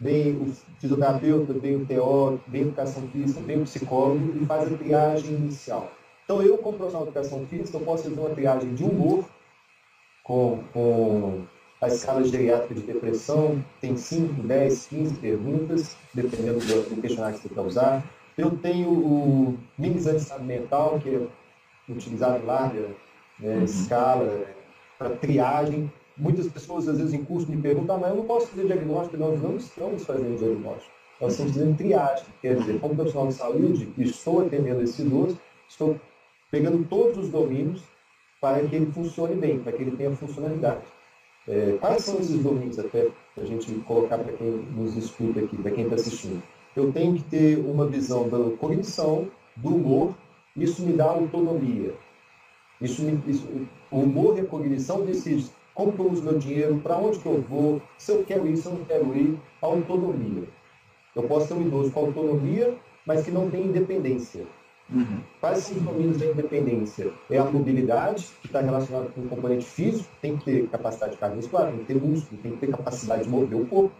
[0.00, 4.72] vem o fisioterapeuta, vem o teórico, vem a educação física, vem o psicólogo e faz
[4.72, 5.90] a triagem inicial.
[6.24, 9.24] Então, eu, como profissional de educação física, eu posso fazer uma triagem de humor
[10.22, 11.42] com, com
[11.80, 17.54] a escala geriátrica de depressão, tem 5, 10, 15 perguntas, dependendo do, questionário que você
[17.54, 18.04] quer usar.
[18.36, 21.26] Eu tenho o minimizante estado mental, que é
[21.92, 22.88] utilizado em larga
[23.38, 23.64] né, uhum.
[23.64, 24.46] escala
[24.98, 28.48] para triagem muitas pessoas, às vezes, em curso, me perguntam, ah, mas eu não posso
[28.48, 29.16] fazer diagnóstico.
[29.16, 30.92] Nós não estamos fazendo diagnóstico.
[31.20, 32.26] Nós estamos fazendo triagem.
[32.40, 35.98] Quer dizer, como profissional de saúde, estou atendendo esse idoso, estou
[36.50, 37.82] pegando todos os domínios
[38.40, 40.82] para que ele funcione bem, para que ele tenha funcionalidade.
[41.46, 45.70] É, quais são esses domínios, até, a gente colocar para quem nos escuta aqui, para
[45.70, 46.42] quem está assistindo?
[46.74, 50.14] Eu tenho que ter uma visão da cognição, do humor,
[50.56, 51.94] isso me dá autonomia.
[52.80, 53.46] Isso, me, isso
[53.90, 55.44] o humor e a cognição decidem
[55.74, 58.56] como que eu uso meu dinheiro, para onde que eu vou, se eu quero ir,
[58.56, 60.44] se eu não quero ir, autonomia.
[61.14, 62.74] Eu posso ter um idoso com autonomia,
[63.06, 64.44] mas que não tem independência.
[64.90, 65.20] Uhum.
[65.40, 67.10] Quais são os domínios da independência?
[67.30, 71.68] É a mobilidade, que está relacionada com o componente físico, tem que ter capacidade cardiovascular,
[71.68, 73.94] tem que ter músculo, tem que ter capacidade de mover o corpo.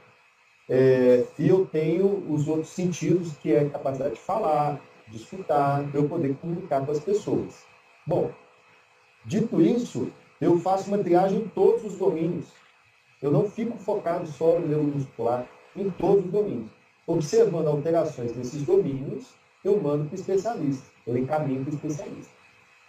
[0.68, 5.84] É, e eu tenho os outros sentidos, que é a capacidade de falar, de escutar,
[5.94, 7.64] eu poder comunicar com as pessoas.
[8.06, 8.30] Bom,
[9.24, 10.10] dito isso,
[10.44, 12.46] eu faço uma triagem em todos os domínios.
[13.22, 16.70] Eu não fico focado só no neuromuscular, em todos os domínios.
[17.06, 22.32] Observando alterações nesses domínios, eu mando para o especialista, eu encaminho para o especialista.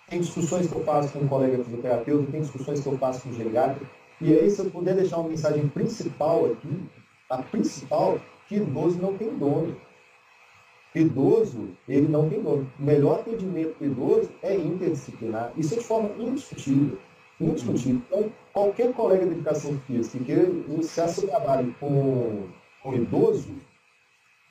[0.09, 3.29] Tem discussões que eu faço com um colega fisioterapeuta, tem discussões que eu faço com
[3.29, 3.81] o geriatra,
[4.19, 6.89] e aí, se eu puder deixar uma mensagem principal aqui,
[7.29, 9.75] a principal, que idoso não tem dono.
[10.93, 12.69] Idoso, ele não tem dono.
[12.79, 15.51] O melhor atendimento do idoso é interdisciplinar.
[15.57, 16.97] Isso é de forma indiscutível
[17.39, 18.02] indiscutível.
[18.08, 22.48] Então, qualquer colega de educação física que iniciar seu trabalho com,
[22.82, 23.54] com idoso,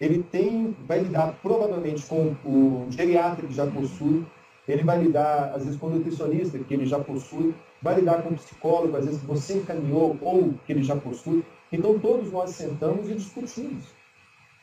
[0.00, 4.26] ele tem, vai lidar provavelmente com o geriatra que já possui
[4.66, 8.30] Ele vai lidar, às vezes, com o nutricionista, que ele já possui, vai lidar com
[8.30, 11.44] o psicólogo, às vezes, que você encaminhou ou que ele já possui.
[11.70, 13.84] Então, todos nós sentamos e discutimos.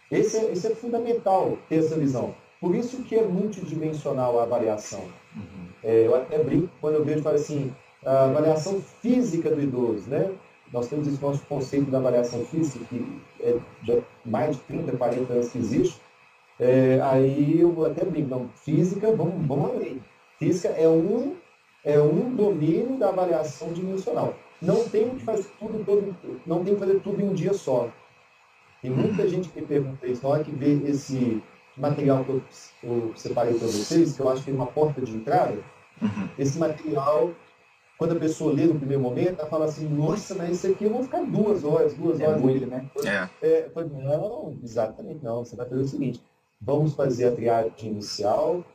[0.10, 2.34] Esse é, esse é fundamental, ter essa visão.
[2.60, 5.04] Por isso que é multidimensional a avaliação.
[5.36, 5.68] Uhum.
[5.84, 7.74] É, eu até brinco quando eu vejo, falo assim,
[8.06, 10.32] a avaliação física do idoso, né?
[10.72, 15.34] Nós temos esse nosso conceito da avaliação física, que é já mais de 30, 40
[15.34, 16.02] anos que existe.
[16.60, 20.02] É, aí eu até brinco, não, física, vamos, vamos além.
[20.40, 21.36] Física é um,
[21.84, 24.34] é um domínio da avaliação dimensional.
[24.62, 27.90] Não tem que fazer tudo, todo, não tem que fazer tudo em um dia só.
[28.82, 31.44] Tem muita gente que pergunta isso, na hora que vê esse
[31.76, 32.42] material que eu,
[32.84, 35.58] eu separei para vocês, que eu acho que é uma porta de entrada,
[36.02, 36.30] uhum.
[36.38, 37.32] esse material
[38.02, 40.90] quando a pessoa lê no primeiro momento, ela fala assim, nossa, mas isso aqui eu
[40.90, 42.42] vou ficar duas horas, duas é horas.
[42.42, 42.90] Muito, né?
[43.06, 43.30] É.
[43.48, 45.46] É, eu falei, não, exatamente não.
[45.46, 46.20] Você vai fazer o seguinte,
[46.60, 48.66] vamos fazer a triagem inicial,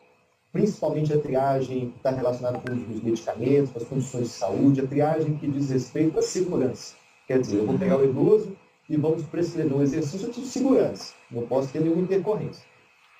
[0.52, 4.86] principalmente a triagem que está relacionada com os medicamentos, com as condições de saúde, a
[4.86, 6.94] triagem que diz respeito à segurança.
[7.26, 8.56] Quer dizer, eu vou pegar o idoso
[8.88, 11.14] e vamos prescrever um exercício de segurança.
[11.32, 12.64] Não posso ter nenhuma intercorrência.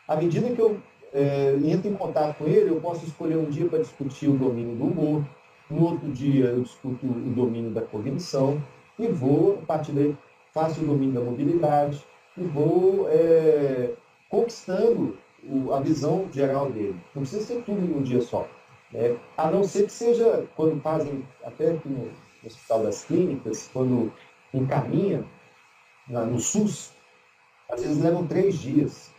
[0.07, 0.81] À medida que eu
[1.13, 4.77] é, entro em contato com ele, eu posso escolher um dia para discutir o domínio
[4.77, 5.25] do humor,
[5.69, 8.63] no outro dia eu discuto o domínio da cognição
[8.99, 10.17] e vou, a partir daí,
[10.53, 12.05] faço o domínio da mobilidade
[12.37, 13.93] e vou é,
[14.29, 16.97] conquistando o, a visão geral dele.
[17.15, 18.49] Não precisa ser tudo em um dia só.
[18.93, 19.17] Né?
[19.37, 22.11] A não ser que seja, quando fazem, até aqui no
[22.45, 24.13] Hospital das Clínicas, quando
[24.55, 25.25] encaminha
[26.09, 26.93] na, no SUS,
[27.69, 29.11] às vezes levam três dias.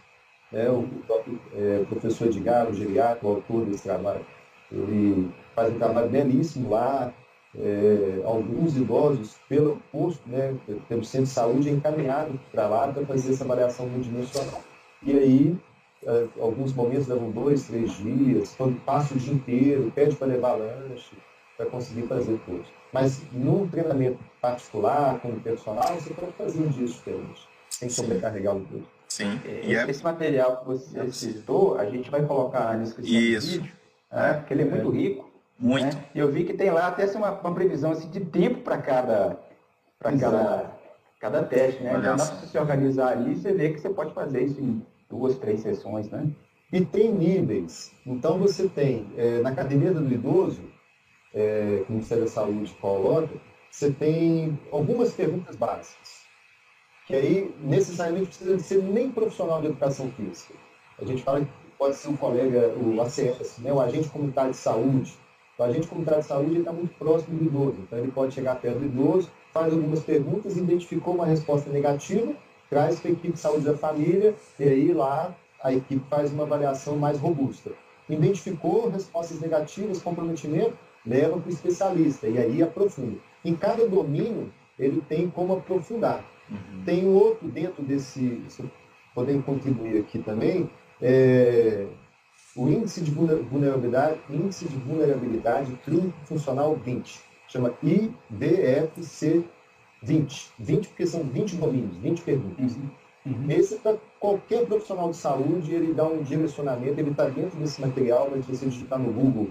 [0.52, 0.70] Né?
[0.70, 4.26] O, o, é, o professor Edgar, o geriatra, o autor desse trabalho,
[4.72, 7.14] ele faz um trabalho belíssimo lá.
[7.60, 10.56] É, alguns idosos, pelo posto, né,
[10.88, 14.62] pelo centro de saúde, é encaminhado para lá para fazer essa avaliação multidimensional.
[15.02, 15.58] E aí,
[16.04, 20.54] é, alguns momentos levam dois, três dias, quando passa o dia inteiro, pede para levar
[20.54, 21.18] lanche,
[21.56, 22.66] para conseguir fazer tudo.
[22.94, 28.60] Mas num treinamento particular, como personal, você pode fazer um dia diferente, sem sobrecarregar o
[28.60, 28.88] todo.
[29.08, 29.40] Sim.
[29.46, 30.04] E esse é...
[30.04, 33.48] material que você citou, a gente vai colocar na descrição Isso.
[33.48, 33.77] do vídeo,
[34.12, 35.30] né, porque ele é muito rico.
[35.60, 35.96] Muito.
[35.96, 36.04] Né?
[36.14, 39.40] Eu vi que tem lá até assim, uma, uma previsão assim, de tempo para cada,
[40.00, 40.72] cada,
[41.20, 41.96] cada teste, né?
[41.98, 45.38] Então, se você se organizar ali, você vê que você pode fazer isso em duas,
[45.38, 46.30] três sessões, né?
[46.72, 47.92] E tem níveis.
[48.06, 50.62] Então você tem, é, na academia do idoso,
[51.34, 53.34] é, que o Ministério da Saúde coloca,
[53.72, 56.26] você tem algumas perguntas básicas.
[57.06, 60.54] Que aí, necessariamente, precisa de ser nem profissional de educação física.
[61.00, 64.58] A gente fala que pode ser um colega, o ACS, né, o agente comunitário de
[64.58, 65.14] saúde,
[65.58, 68.80] o agente comunitário de saúde está muito próximo do idoso, então ele pode chegar perto
[68.80, 72.34] do idoso, faz algumas perguntas, identificou uma resposta negativa,
[72.70, 76.44] traz para a equipe de saúde da família, e aí lá a equipe faz uma
[76.44, 77.72] avaliação mais robusta.
[78.10, 83.18] Identificou respostas negativas, comprometimento, leva para o especialista, e aí aprofunda.
[83.44, 86.24] Em cada domínio, ele tem como aprofundar.
[86.50, 86.84] Uhum.
[86.86, 88.42] Tem outro dentro desse,
[89.16, 90.70] podendo contribuir aqui também,
[91.02, 91.88] é,
[92.56, 99.44] o índice de vulnerabilidade, índice de vulnerabilidade clínico funcional 20, chama IDFC
[100.02, 100.52] 20.
[100.60, 102.76] 20 porque são 20 domínios, 20 perguntas.
[102.76, 102.90] Uhum.
[103.26, 103.46] Uhum.
[103.50, 108.30] Esse para qualquer profissional de saúde, ele dá um direcionamento, ele está dentro desse material,
[108.32, 109.50] mas você digitar no Google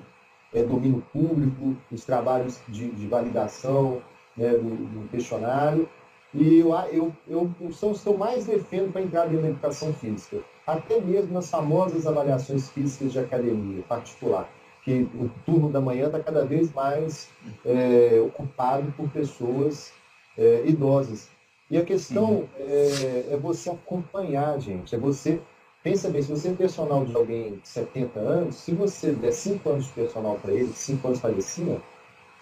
[0.54, 4.00] é, domínio público, os trabalhos de, de validação
[4.36, 5.88] né, do, do, questionário.
[6.36, 7.12] E eu, eu,
[7.60, 11.32] eu, são os que eu mais defendo para entrar dentro da educação física até mesmo
[11.32, 14.50] nas famosas avaliações físicas de academia particular,
[14.82, 17.28] que o turno da manhã está cada vez mais
[17.64, 19.92] é, ocupado por pessoas
[20.36, 21.28] é, idosas.
[21.70, 25.40] E a questão é, é, você acompanhar, gente, é você.
[25.82, 29.68] Pensa bem, se você é personal de alguém de 70 anos, se você der 5
[29.68, 31.80] anos de personal para ele, 5 anos para cima,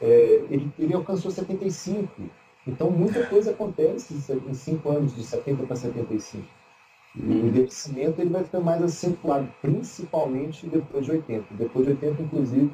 [0.00, 2.22] é, ele, ele alcançou 75.
[2.66, 6.44] Então, muita coisa acontece em 5 anos, de 70 para 75.
[7.16, 11.54] E o envelhecimento ele vai ficar mais acentuado, principalmente depois de 80.
[11.54, 12.72] Depois de 80, inclusive,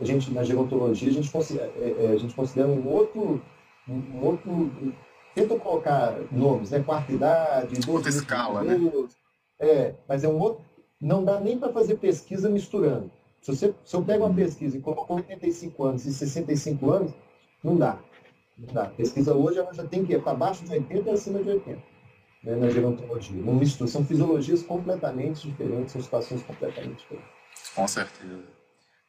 [0.00, 3.42] a gente, na gerontologia, a gente considera, é, é, a gente considera um outro,
[3.88, 4.72] um outro.
[5.34, 6.80] Tenta colocar nomes, né?
[6.80, 8.78] Quarta idade, outra escala, né?
[9.58, 10.64] É, mas é um outro.
[11.00, 13.10] Não dá nem para fazer pesquisa misturando.
[13.40, 17.12] Se, você, se eu pego uma pesquisa e coloco 85 anos e 65 anos,
[17.64, 17.98] não dá.
[18.74, 21.50] A pesquisa hoje ela já tem que ir para baixo de 80 e acima de
[21.50, 21.82] 80
[22.42, 23.40] né, na gerontologia.
[23.40, 27.30] Não mistura, são fisiologias completamente diferentes, são situações completamente diferentes.
[27.74, 28.42] Com certeza.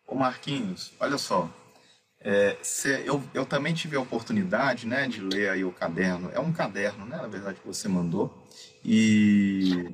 [0.08, 1.49] Ô Marquinhos, olha só,
[2.19, 6.29] é, cê, eu, eu também tive a oportunidade né, de ler aí o caderno.
[6.34, 8.34] É um caderno, né, na verdade, que você mandou.
[8.84, 9.93] E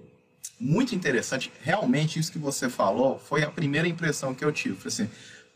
[0.59, 1.51] muito interessante.
[1.61, 4.75] Realmente, isso que você falou foi a primeira impressão que eu tive.
[4.75, 5.09] Foi assim,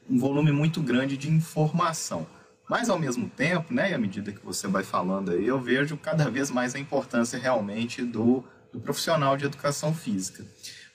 [0.10, 2.26] um volume muito grande de informação.
[2.70, 5.98] Mas, ao mesmo tempo, né, e à medida que você vai falando aí, eu vejo
[5.98, 10.46] cada vez mais a importância realmente do, do profissional de educação física.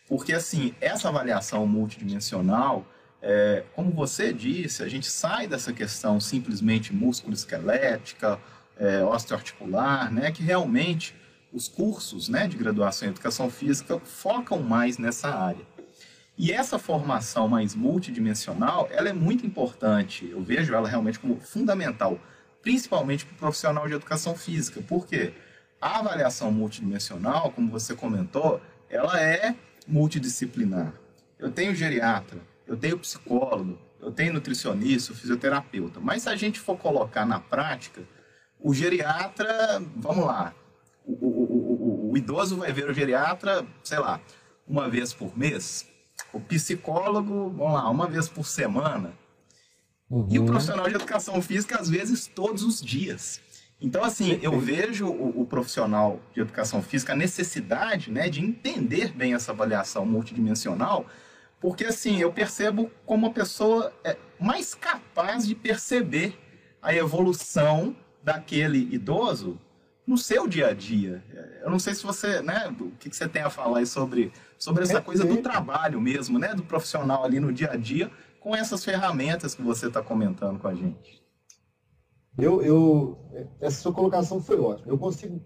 [0.09, 2.87] Porque, assim, essa avaliação multidimensional,
[3.21, 8.39] é, como você disse, a gente sai dessa questão simplesmente músculo-esquelética,
[8.79, 11.15] é, osteoarticular, né, que realmente
[11.53, 15.67] os cursos né, de graduação em educação física focam mais nessa área.
[16.39, 22.17] E essa formação mais multidimensional, ela é muito importante, eu vejo ela realmente como fundamental,
[22.63, 24.81] principalmente para o profissional de educação física.
[24.81, 25.35] Por quê?
[25.81, 30.93] A avaliação multidimensional, como você comentou, ela é multidisciplinar.
[31.41, 35.99] Eu tenho geriatra, eu tenho psicólogo, eu tenho nutricionista, fisioterapeuta.
[35.99, 38.03] Mas se a gente for colocar na prática,
[38.61, 40.55] o geriatra, vamos lá,
[41.05, 44.21] o, o, o, o, idoso vai ver o geriatra, sei lá,
[44.69, 45.98] uma vez por mês.
[46.33, 49.13] O psicólogo, vamos lá, uma vez por semana.
[50.11, 50.27] Uhum.
[50.31, 50.49] E o uhum.
[50.49, 53.41] profissional de educação física, às vezes, todos os dias.
[53.81, 59.13] Então, assim, eu vejo o, o, profissional de educação física a necessidade né, de entender
[59.13, 61.07] bem essa avaliação multidimensional,
[61.61, 66.39] porque, assim, eu percebo como a pessoa é mais capaz de perceber
[66.83, 69.61] a evolução daquele idoso
[70.07, 71.23] no seu dia a dia.
[71.63, 74.83] Eu não sei se você, né, o que você tem a falar aí sobre, sobre
[74.83, 78.85] essa coisa do trabalho mesmo, né, do profissional ali no dia a dia, com essas
[78.85, 81.23] ferramentas que você está comentando com a gente.
[82.37, 83.19] Eu, eu,
[83.61, 84.93] essa sua colocação foi ótima.
[84.93, 85.41] Eu consigo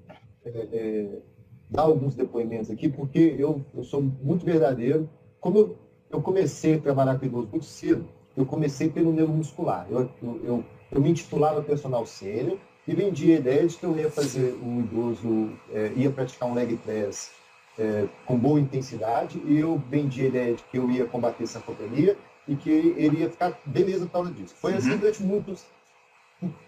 [0.45, 1.23] é, é,
[1.71, 5.09] dar alguns depoimentos aqui, porque eu, eu sou muito verdadeiro.
[5.41, 5.79] Como eu,
[6.11, 9.87] eu comecei a trabalhar com idoso muito cedo, eu comecei pelo neuromuscular.
[9.91, 13.97] Eu, eu, eu, eu me intitulava personal sênior, e vendia a ideia de que eu
[13.97, 17.31] ia fazer um idoso, é, ia praticar um leg press
[17.79, 22.17] é, com boa intensidade, e eu vendia a ideia de que eu ia combater sarcopenia
[22.47, 24.55] e que ele ia ficar beleza por causa disso.
[24.57, 24.99] Foi assim uhum.
[24.99, 25.65] durante muitos.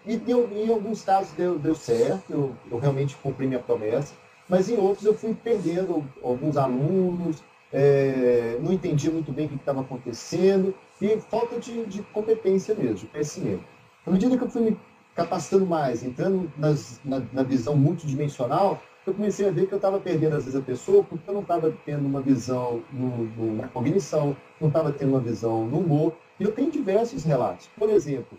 [0.05, 4.13] E deu, em alguns casos deu, deu certo, eu, eu realmente cumpri minha promessa,
[4.47, 9.55] mas em outros eu fui perdendo alguns alunos, é, não entendia muito bem o que
[9.55, 13.63] estava acontecendo, e falta de, de competência mesmo, de conhecimento.
[14.05, 14.79] À medida que eu fui me
[15.13, 19.99] capacitando mais, entrando nas, na, na, visão multidimensional, eu comecei a ver que eu estava
[19.99, 23.67] perdendo às vezes a pessoa porque eu não estava tendo uma visão no, no, na
[23.67, 26.13] cognição, não estava tendo uma visão no humor.
[26.39, 27.69] E eu tenho diversos relatos.
[27.77, 28.37] Por exemplo,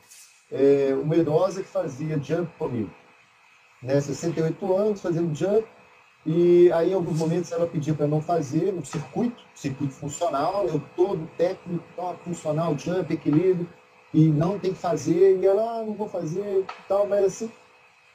[0.50, 2.90] é, uma idosa que fazia jump comigo,
[3.82, 5.66] né, 68 anos, fazendo jump,
[6.24, 10.82] e aí em alguns momentos ela pediu para não fazer no circuito, circuito funcional, eu
[10.96, 11.84] todo técnico,
[12.24, 13.68] funcional, jump, equilíbrio,
[14.12, 17.50] e não tem que fazer, e ela, ah, não vou fazer tal, mas assim,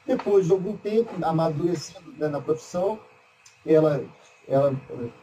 [0.06, 2.98] depois de algum tempo, amadurecendo né, na profissão,
[3.66, 4.04] ela,
[4.48, 4.74] ela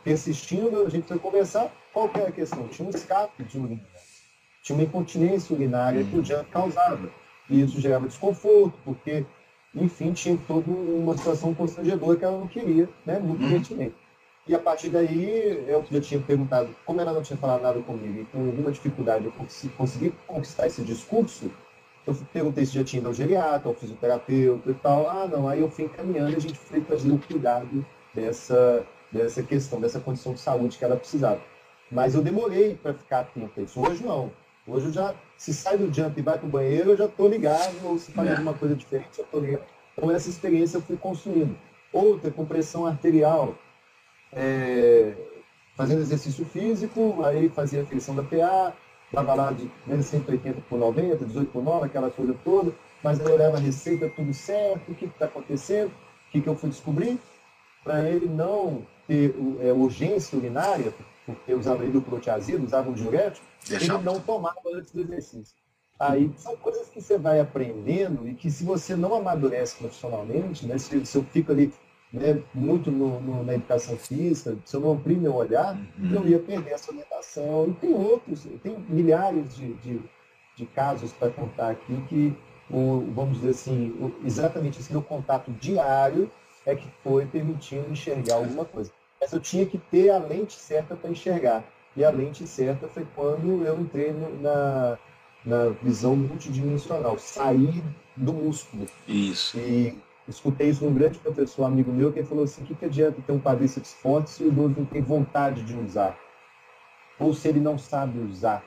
[0.04, 2.68] persistindo, a gente foi conversar, qual era a questão?
[2.68, 3.82] Tinha um escape de urina,
[4.64, 7.10] tinha uma incontinência urinária que o jump causava,
[7.50, 9.26] e isso gerava desconforto, porque,
[9.76, 13.50] enfim, tinha toda uma situação constrangedora que ela não queria, né, muito uhum.
[13.50, 13.96] pertinente.
[14.48, 18.22] E a partir daí, eu já tinha perguntado, como ela não tinha falado nada comigo
[18.22, 19.34] e com alguma dificuldade eu
[19.78, 21.52] consegui conquistar esse discurso,
[22.06, 25.10] eu perguntei se já tinha ido ao geriatra, ao fisioterapeuta e tal.
[25.10, 25.48] Ah, não.
[25.48, 30.00] Aí eu fui encaminhando e a gente foi fazer o cuidado dessa, dessa questão, dessa
[30.00, 31.42] condição de saúde que ela precisava.
[31.92, 33.80] Mas eu demorei para ficar atento a isso.
[33.80, 34.32] Hoje não.
[34.68, 37.28] Hoje eu já, se sai do jump e vai para o banheiro, eu já estou
[37.28, 38.32] ligado, ou se faz é.
[38.34, 39.64] alguma coisa diferente, eu estou ligado.
[39.94, 41.58] Então essa experiência eu fui construindo.
[41.92, 43.56] Outra, compressão arterial
[44.32, 45.14] é,
[45.76, 48.74] fazendo exercício físico, aí fazia a feição da PA,
[49.12, 49.70] dava lá de
[50.04, 52.72] 180 por 90, 18 por 9, aquela coisa toda,
[53.04, 56.48] mas aí eu olhava a receita, tudo certo, o que está acontecendo, o que, que
[56.48, 57.20] eu fui descobrir,
[57.84, 60.94] para ele não ter é, urgência urinária,
[61.26, 65.56] porque usava hidroclorotiazida, usava um diurético, ele não tomava antes do exercício.
[66.00, 70.78] Aí são coisas que você vai aprendendo e que se você não amadurece profissionalmente, né,
[70.78, 71.74] se, se eu fico ali
[72.12, 76.16] né, muito no, no, na educação física, se eu não abrir meu olhar, uhum.
[76.16, 77.68] eu ia perder essa orientação.
[77.70, 80.02] E tem outros, tem milhares de, de,
[80.56, 82.36] de casos para contar aqui que,
[82.70, 86.32] o, vamos dizer assim, o, exatamente esse meu contato diário
[86.66, 88.92] é que foi permitindo enxergar alguma coisa.
[89.22, 91.64] Mas eu tinha que ter a lente certa para enxergar.
[91.96, 94.98] E a lente certa foi quando eu entrei na,
[95.46, 97.84] na visão multidimensional, sair
[98.16, 98.86] do músculo.
[99.08, 99.58] Isso.
[99.58, 99.98] E
[100.30, 103.22] escutei isso de um grande professor amigo meu, que falou assim, o que, que adianta
[103.22, 106.18] ter um quadríceps forte se o idoso não tem vontade de usar?
[107.20, 108.64] Ou se ele não sabe usar?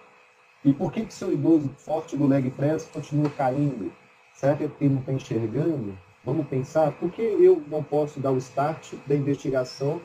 [0.64, 3.92] E por que, que seu idoso forte do leg press continua caindo?
[4.34, 5.98] Será que ele não está enxergando?
[6.24, 10.00] Vamos pensar, por que eu não posso dar o start da investigação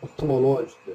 [0.00, 0.92] oftalmológica.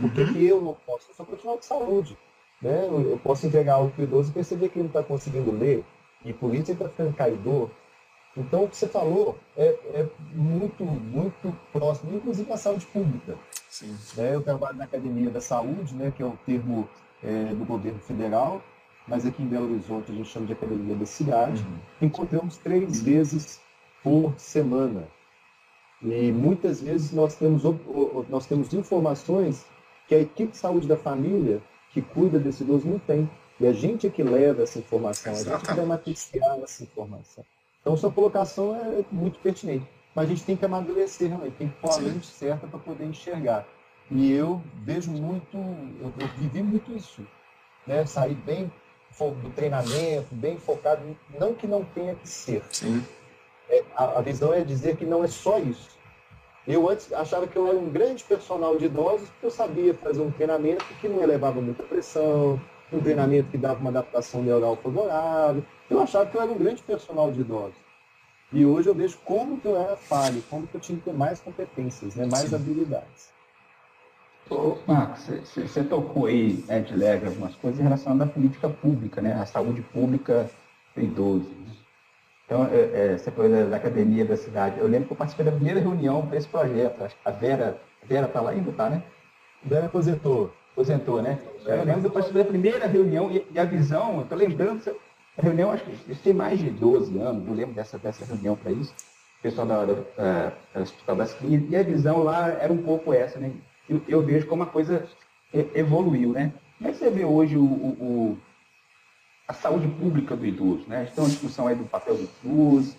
[0.00, 1.10] Por que, que eu não posso?
[1.10, 2.18] Eu sou profissional de saúde.
[2.60, 2.86] Né?
[2.86, 5.84] Eu posso entregar algo para o idoso e perceber que ele não está conseguindo ler,
[6.24, 7.70] e por isso ele está ficando caidor.
[8.36, 13.36] Então, o que você falou é, é, muito, muito próximo, inclusive a saúde pública.
[13.68, 13.96] Sim.
[14.16, 14.34] Né?
[14.34, 16.88] Eu trabalho na Academia da Saúde, né, que é o termo
[17.22, 18.62] é, do governo federal,
[19.06, 21.62] mas aqui em Belo Horizonte a gente chama de Academia da Cidade.
[21.62, 22.06] Uhum.
[22.06, 23.60] Encontramos três vezes
[24.02, 25.06] por semana.
[26.00, 27.62] E muitas vezes nós temos,
[28.28, 29.64] nós temos informações
[30.08, 31.60] que a equipe de saúde da família
[31.90, 33.30] que cuida desse idoso não tem.
[33.60, 35.54] E a gente é que leva essa informação, Exatamente.
[35.54, 37.44] a gente que vai matriciar essa informação.
[37.82, 39.86] Então, sua colocação é muito pertinente.
[40.14, 43.04] Mas a gente tem que amadurecer realmente, tem que pôr a lente certa para poder
[43.04, 43.66] enxergar.
[44.10, 47.26] E eu vejo muito, eu, eu vivi muito isso.
[47.86, 48.04] Né?
[48.06, 48.70] Sair bem
[49.18, 51.02] do treinamento, bem focado,
[51.38, 52.62] não que não tenha que ser.
[53.68, 55.90] É, a, a visão é dizer que não é só isso.
[56.66, 60.20] Eu antes achava que eu era um grande personal de idosos, porque eu sabia fazer
[60.20, 62.60] um treinamento que não elevava muita pressão,
[62.96, 65.64] um treinamento que dava uma adaptação neural favorável.
[65.90, 67.80] Eu achava que eu era um grande personal de idosos.
[68.52, 71.14] E hoje eu vejo como que eu era falho, como que eu tinha que ter
[71.14, 72.56] mais competências, né, mais Sim.
[72.56, 73.32] habilidades.
[74.50, 75.26] Ô, Marcos,
[75.56, 79.46] você tocou aí, né, de leve, algumas coisas em relação à política pública, né, a
[79.46, 80.50] saúde pública
[80.94, 81.48] do idoso.
[81.48, 81.72] Né?
[82.44, 84.78] Então, é, é, você foi da, da, academia da cidade.
[84.78, 87.02] Eu lembro que eu participei da primeira reunião para esse projeto.
[87.02, 89.02] Acho que a Vera, a Vera está lá ainda, tá, né?
[89.64, 90.52] Vera aposentou.
[90.72, 91.38] Aposentou, né?
[91.66, 94.82] É, eu lembro que eu participei da primeira reunião e, a visão, eu estou lembrando,
[95.36, 98.72] a reunião, acho que tem mais de 12 anos, não lembro dessa, dessa reunião para
[98.72, 98.92] isso.
[99.38, 103.12] O pessoal da, da, da, Hospital das Clínicas, e a visão lá era um pouco
[103.12, 103.52] essa, né?
[103.88, 105.06] Eu, eu vejo como a coisa
[105.74, 106.52] evoluiu, né?
[106.78, 108.38] Como é que você vê hoje o, o,
[109.46, 111.02] a saúde pública do idoso, né?
[111.02, 112.96] A tem uma discussão aí do papel do SUS,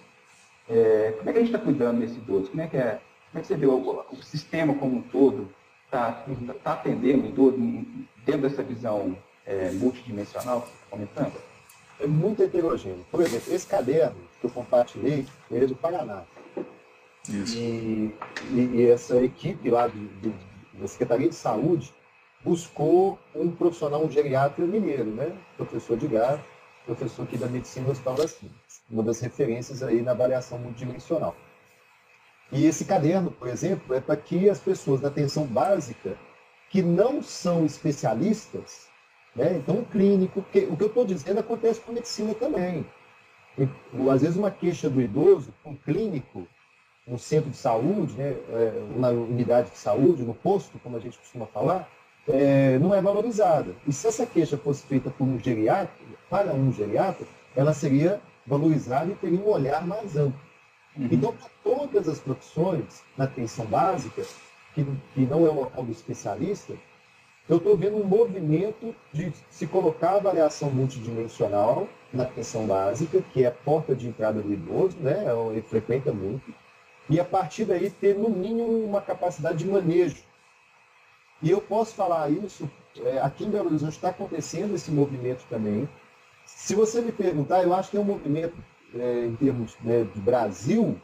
[0.69, 2.49] é, como é que a gente está cuidando desse idoso?
[2.49, 2.99] Como é que, é,
[3.31, 5.49] como é que você vê o, o sistema como um todo
[5.97, 7.57] está tá atendendo o idoso
[8.25, 9.15] dentro dessa visão
[9.45, 11.33] é, multidimensional que você está comentando?
[11.99, 13.05] É muito heterogêneo.
[13.11, 16.23] Por exemplo, esse caderno que eu compartilhei, ele é do Paraná.
[17.29, 17.57] Isso.
[17.57, 18.13] E,
[18.51, 20.33] e, e essa equipe lá de, de,
[20.73, 21.93] da Secretaria de Saúde
[22.43, 25.31] buscou um profissional, um geriatra mineiro, né?
[25.55, 26.43] Professor de Gar,
[26.85, 28.81] professor aqui da Medicina do Hospital das Clínicas.
[28.89, 31.35] Uma das referências aí na avaliação multidimensional.
[32.53, 36.15] E esse caderno, por exemplo, é para que as pessoas da atenção básica,
[36.69, 38.87] que não são especialistas,
[39.35, 39.57] né?
[39.57, 42.85] então o clínico, porque o que eu estou dizendo acontece com a medicina também.
[43.57, 43.67] E,
[44.09, 46.47] às vezes uma queixa do idoso, um clínico,
[47.07, 48.29] no centro de saúde, né?
[48.49, 51.89] É, na unidade de saúde, no posto, como a gente costuma falar,
[52.27, 53.75] é, não é valorizada.
[53.85, 55.93] E se essa queixa fosse feita por um geriatra,
[56.29, 60.39] para um geriatra, ela seria valorizada e teria um olhar mais amplo.
[60.97, 61.09] Uhum.
[61.11, 64.23] Então, para todas as profissões na atenção básica,
[64.73, 66.73] que, que não é o local do especialista,
[67.49, 73.43] eu estou vendo um movimento de se colocar a avaliação multidimensional na atenção básica, que
[73.43, 75.25] é a porta de entrada do idoso, né?
[75.51, 76.53] ele frequenta muito,
[77.09, 80.23] e a partir daí ter, no mínimo, uma capacidade de manejo
[81.43, 82.71] e eu posso falar isso,
[83.03, 85.89] é, aqui em Belo Horizonte está acontecendo esse movimento também.
[86.45, 88.55] Se você me perguntar, eu acho que é um movimento,
[88.95, 90.99] é, em termos né, de Brasil,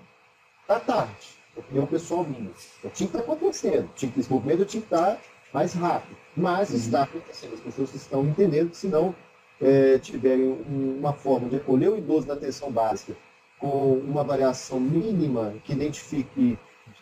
[0.62, 1.40] está tarde.
[1.56, 2.52] Opinião pessoal minha.
[2.82, 3.90] Tinha que estar tá acontecendo.
[3.96, 5.22] Tinha que, esse movimento tinha que estar tá
[5.54, 6.16] mais rápido.
[6.36, 6.78] Mas uhum.
[6.78, 7.54] está acontecendo.
[7.54, 9.14] As pessoas estão entendendo que se não
[9.62, 13.16] é, tiverem uma forma de acolher o idoso na atenção básica
[13.60, 16.58] com uma variação mínima que identifique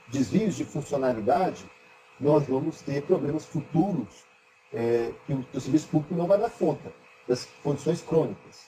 [0.07, 1.63] desvios de funcionalidade,
[2.19, 4.25] nós vamos ter problemas futuros
[4.73, 6.91] é, que, o, que, o, serviço público não vai dar conta
[7.27, 8.66] das condições crônicas.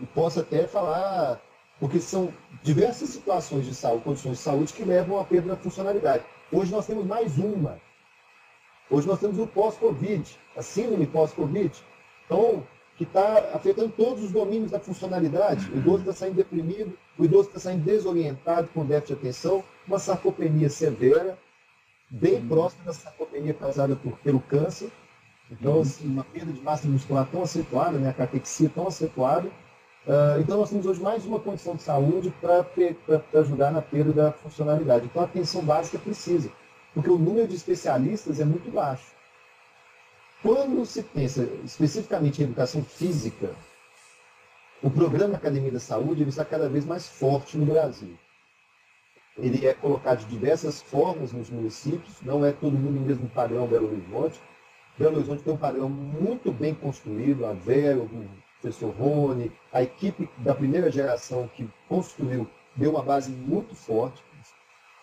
[0.00, 1.40] E posso até falar,
[1.80, 6.24] porque são diversas situações de saúde, condições de saúde que levam à perda da funcionalidade.
[6.52, 7.78] Hoje nós temos mais uma.
[8.90, 11.72] Hoje nós temos o pós-Covid, a síndrome pós-Covid.
[12.24, 12.62] Então,
[12.96, 15.70] que está afetando todos os domínios da funcionalidade.
[15.70, 19.98] O idoso está saindo deprimido, o idoso está saindo desorientado com déficit de atenção, uma
[19.98, 21.38] sarcopenia severa,
[22.08, 22.48] bem uhum.
[22.48, 24.90] próximo da sarcopenia causada por, pelo câncer.
[25.50, 25.80] Então, uhum.
[25.82, 29.48] assim, uma perda de massa muscular tão acentuada, né, a catexia tão acentuada.
[30.06, 32.64] Uh, então, nós temos hoje mais uma condição de saúde para
[33.34, 35.06] ajudar na perda da funcionalidade.
[35.06, 36.50] Então, a atenção básica precisa,
[36.94, 39.14] porque o número de especialistas é muito baixo.
[40.42, 43.50] Quando se pensa especificamente em educação física,
[44.82, 48.16] o programa Academia da Saúde ele está cada vez mais forte no Brasil
[49.38, 53.66] ele é colocado de diversas formas nos municípios, não é todo mundo no mesmo padrão
[53.66, 54.40] Belo Horizonte.
[54.98, 58.08] Belo Horizonte tem um padrão muito bem construído, a Vera, o
[58.62, 64.24] professor Rony, a equipe da primeira geração que construiu deu uma base muito forte.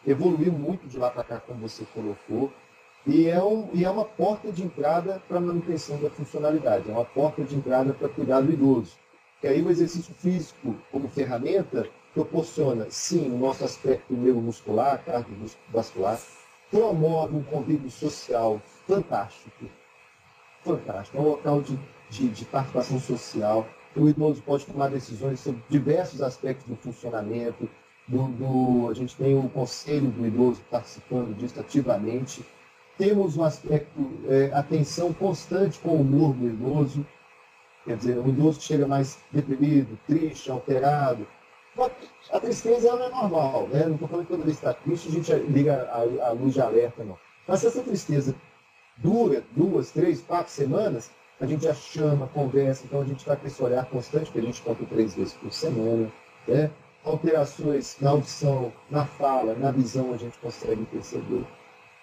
[0.05, 2.51] evoluiu muito de lá para cá, como você colocou,
[3.05, 6.93] e é, um, e é uma porta de entrada para a manutenção da funcionalidade, é
[6.93, 8.97] uma porta de entrada para cuidar do idoso.
[9.39, 16.19] Que aí o exercício físico, como ferramenta, proporciona, sim, o nosso aspecto neuromuscular, cardiovascular,
[16.71, 19.65] promove um convívio social fantástico.
[20.63, 21.17] Fantástico.
[21.17, 21.77] É um local de,
[22.09, 23.67] de, de participação social.
[23.95, 27.69] O idoso pode tomar decisões sobre diversos aspectos do funcionamento.
[28.07, 32.45] Do, do, a gente tem o conselho do idoso participando disso ativamente.
[32.97, 37.05] Temos um aspecto, é, atenção constante com o humor do idoso.
[37.85, 41.27] Quer dizer, o idoso chega mais deprimido, triste, alterado,
[42.31, 43.85] a tristeza ela é normal, né?
[43.85, 46.61] Não estou falando que quando ele está triste a gente liga a, a, luz de
[46.61, 47.17] alerta, não.
[47.47, 48.35] Mas se essa tristeza
[48.97, 53.47] dura duas, três, quatro semanas, a gente já chama, conversa, então a gente está com
[53.47, 56.11] esse olhar constante, que a gente conta três vezes por semana,
[56.47, 56.69] né?
[57.03, 61.43] Alterações na audição, na fala, na visão a gente consegue perceber.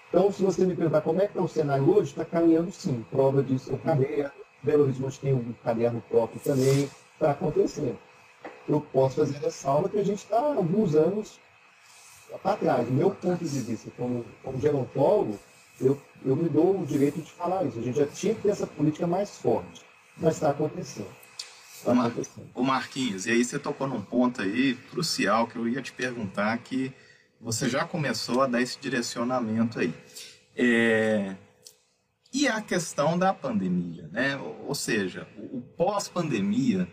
[0.08, 3.04] Então, se você me perguntar como é que está o cenário hoje, está caminhando sim.
[3.10, 4.32] Prova disso é o caderno.
[4.62, 7.96] Belo Horizonte tem um caderno próprio também, está acontecendo
[8.72, 11.40] eu posso fazer ressalva que a gente está alguns anos
[12.42, 12.88] para trás.
[12.88, 15.38] Meu ponto de vista, como, como gerontólogo,
[15.80, 17.78] eu, eu me dou o direito de falar isso.
[17.78, 19.82] A gente já tinha que ter essa política mais forte,
[20.16, 21.08] mas está acontecendo.
[21.84, 22.12] Tá Mar...
[22.54, 26.56] O Marquinhos, e aí você tocou num ponto aí crucial que eu ia te perguntar
[26.58, 26.92] que
[27.40, 29.94] você já começou a dar esse direcionamento aí.
[30.54, 31.34] É...
[32.32, 34.36] E a questão da pandemia, né?
[34.36, 36.86] Ou seja, o pós-pandemia,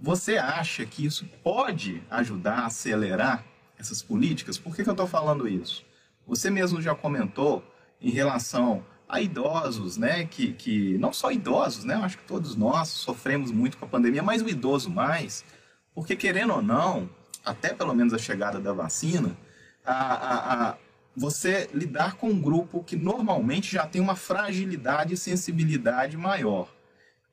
[0.00, 3.44] você acha que isso pode ajudar a acelerar
[3.78, 4.56] essas políticas?
[4.56, 5.84] Por que, que eu estou falando isso?
[6.26, 7.62] Você mesmo já comentou
[8.02, 10.24] em relação a idosos, né?
[10.24, 11.94] Que, que não só idosos, né?
[11.94, 15.44] Eu acho que todos nós sofremos muito com a pandemia, mas o idoso mais,
[15.94, 17.08] porque querendo ou não,
[17.44, 19.36] até pelo menos a chegada da vacina,
[19.84, 20.76] a, a, a
[21.16, 26.68] você lidar com um grupo que normalmente já tem uma fragilidade e sensibilidade maior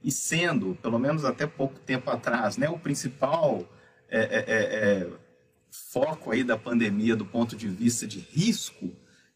[0.03, 3.67] e sendo, pelo menos até pouco tempo atrás, né, o principal
[4.09, 5.09] é, é, é, é
[5.71, 8.91] foco aí da pandemia do ponto de vista de risco,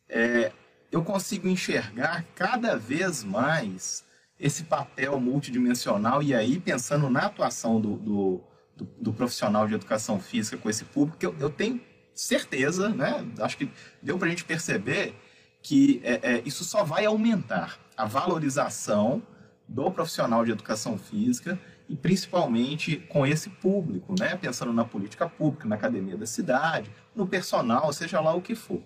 [0.09, 0.51] é,
[0.93, 4.03] eu consigo enxergar cada vez mais
[4.39, 8.43] esse papel multidimensional e aí pensando na atuação do, do,
[8.77, 11.81] do, do profissional de educação física com esse público, eu, eu tenho
[12.13, 13.71] certeza, né, acho que
[14.03, 15.15] deu para a gente perceber
[15.63, 19.23] que é, isso só vai aumentar a valorização
[19.67, 24.35] do profissional de educação física e principalmente com esse público, né?
[24.35, 28.83] pensando na política pública, na academia da cidade, no personal, seja lá o que for.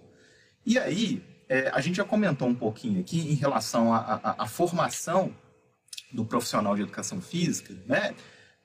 [0.66, 5.34] E aí, é, a gente já comentou um pouquinho aqui em relação à formação
[6.12, 8.16] do profissional de educação física, né?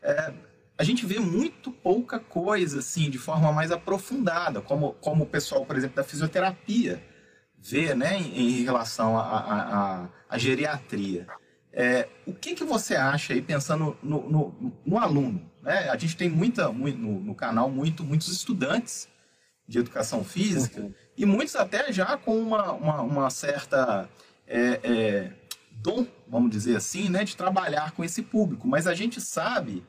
[0.01, 0.33] É,
[0.77, 5.65] a gente vê muito pouca coisa assim de forma mais aprofundada, como, como o pessoal,
[5.65, 7.03] por exemplo, da fisioterapia
[7.57, 11.29] vê né, em, em relação à geriatria.
[11.73, 15.51] É, o que, que você acha aí, pensando no, no, no aluno?
[15.63, 15.89] Né?
[15.89, 19.09] A gente tem muita, muito, no, no, canal muito, muitos estudantes
[19.67, 20.95] de educação física uhum.
[21.17, 24.09] E muitos até já com uma, uma, uma certa
[24.47, 25.33] é, é,
[25.71, 28.67] dom, vamos dizer assim, né, de trabalhar com esse público.
[28.67, 29.85] Mas a gente sabe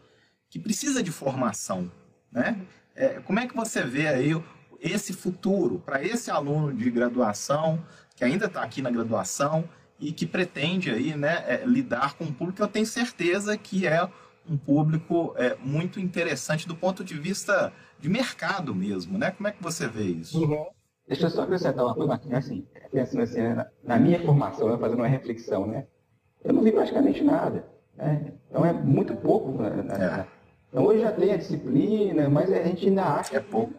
[0.50, 1.92] que precisa de formação.
[2.32, 2.60] Né?
[2.96, 4.32] É, como é que você vê aí
[4.80, 7.84] esse futuro para esse aluno de graduação,
[8.16, 9.68] que ainda está aqui na graduação,
[10.00, 14.10] e que pretende aí, né, é, lidar com um público eu tenho certeza que é
[14.50, 19.32] um público é, muito interessante do ponto de vista de mercado mesmo, né?
[19.32, 20.44] Como é que você vê isso?
[20.44, 20.66] Uhum.
[21.08, 25.00] Deixa eu só acrescentar uma coisa, assim, pensando assim, na, na minha formação, né, fazendo
[25.00, 25.86] uma reflexão, né?
[26.44, 28.34] Eu não vi praticamente nada, né?
[28.50, 29.52] Então é muito pouco.
[29.52, 30.26] Né, é.
[30.70, 33.74] Então hoje já tem a disciplina, mas a gente ainda acha é pouco.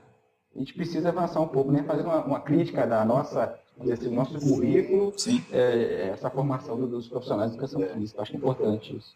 [0.54, 1.82] a gente precisa avançar um pouco, né?
[1.82, 5.12] Fazendo uma, uma crítica da nossa esse nosso currículo,
[5.50, 8.22] é, essa formação dos profissionais de educação física.
[8.22, 9.14] Acho importante isso.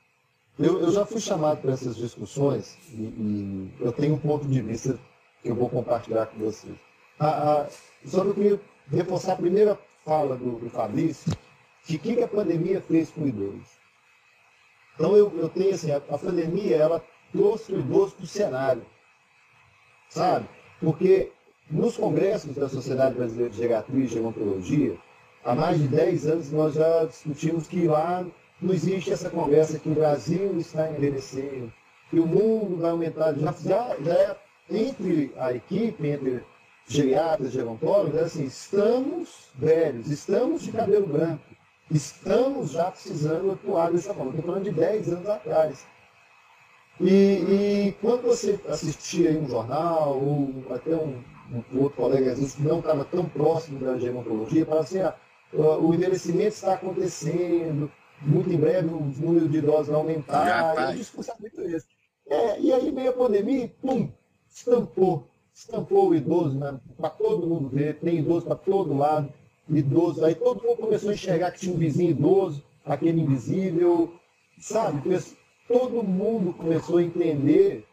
[0.59, 4.61] Eu, eu já fui chamado para essas discussões e, e, eu tenho um ponto de
[4.61, 4.99] vista
[5.41, 6.75] que eu vou compartilhar com vocês.
[7.21, 7.67] A, a,
[8.05, 11.33] só que eu queria reforçar a primeira fala do, do Fabrício,
[11.87, 13.79] de que, que a pandemia fez com o idoso.
[14.95, 18.87] Então eu, eu tenho assim, a, a pandemia ela trouxe o idoso para o cenário,
[20.09, 20.49] sabe?
[20.81, 21.33] Porque
[21.71, 24.97] nos congressos da Sociedade Brasileira de Geriatria e Gerontologia,
[25.45, 28.25] há mais de 10 anos nós já discutimos que lá
[28.61, 31.73] não existe essa conversa que o Brasil está envelhecendo,
[32.11, 33.35] que o mundo vai aumentar.
[33.35, 34.37] Já, já, já é
[34.71, 36.43] entre a equipe, entre
[36.89, 41.45] geriatras, gerontólogos, é assim, estamos velhos, estamos de cabelo branco,
[41.91, 44.31] estamos já precisando atuar dessa forma.
[44.31, 45.87] Estou falando de 10 anos atrás.
[47.01, 51.23] E, e, quando você assistia um jornal, ou até um,
[51.73, 55.15] um outro colega, às vezes, que não estava tão próximo da gerontologia, falava assim, ah,
[55.53, 60.91] o envelhecimento está acontecendo, muito em breve o número de idosos vai aumentar, tá.
[60.91, 61.87] e o discurso é muito esse.
[62.29, 64.11] É, e aí veio a pandemia e, pum,
[64.51, 65.29] estampou,
[65.59, 69.29] estampou o idoso né, para todo mundo ver, tem idoso para todo lado,
[69.69, 74.15] idoso, aí todo mundo começou a enxergar que tinha um vizinho idoso, aquele invisível,
[74.61, 75.01] sabe?
[75.67, 77.85] Todo mundo começou a entender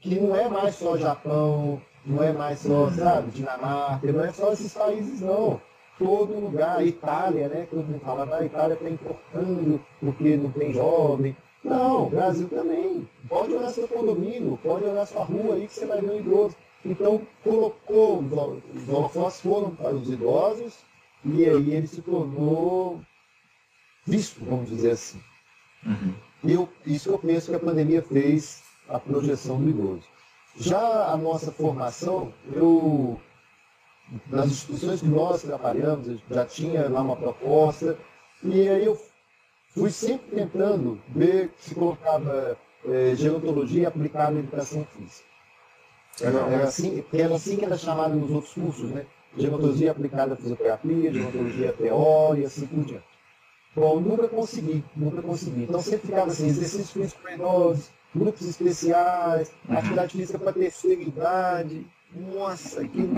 [0.00, 4.52] que não é mais só Japão, não é mais só, sabe, Dinamarca, não é só
[4.52, 5.60] esses países, não.
[5.98, 7.66] Todo lugar, Itália, né?
[7.68, 11.36] Todo mundo fala, a Itália está importando porque não tem jovem.
[11.62, 13.06] Não, Brasil também.
[13.28, 16.56] Pode olhar seu condomínio, pode olhar sua rua aí que você vai ver um idoso.
[16.84, 18.22] Então, colocou,
[18.74, 20.78] os holofotes foram para os idosos
[21.24, 23.00] e aí ele se tornou
[24.06, 25.20] visto, vamos dizer assim.
[25.84, 26.14] Uhum.
[26.42, 30.08] Eu, isso eu penso que a pandemia fez a projeção do idoso.
[30.56, 33.20] Já a nossa formação, eu,
[34.28, 37.96] nas instituições que nós trabalhamos, já tinha lá uma proposta,
[38.42, 38.98] e aí eu
[39.68, 42.56] fui sempre tentando ver se colocava
[42.86, 45.29] é, gerontologia aplicada à educação física.
[46.20, 49.06] Era, era, assim, era assim que era chamado nos outros cursos, né?
[49.36, 53.04] Gerontologia aplicada à fisioterapia, gerontologia TO e assim por diante.
[53.74, 55.62] Bom, nunca consegui, nunca consegui.
[55.62, 61.86] Então sempre ficava assim, exercícios físicos para idosos, grupos especiais, atividade física para terceira idade.
[62.12, 63.08] Nossa, que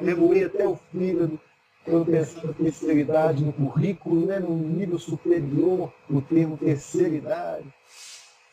[0.00, 1.38] remoer até o fígado
[1.84, 7.66] quando pensando terceira idade no currículo, né, no nível superior, o termo terceira idade.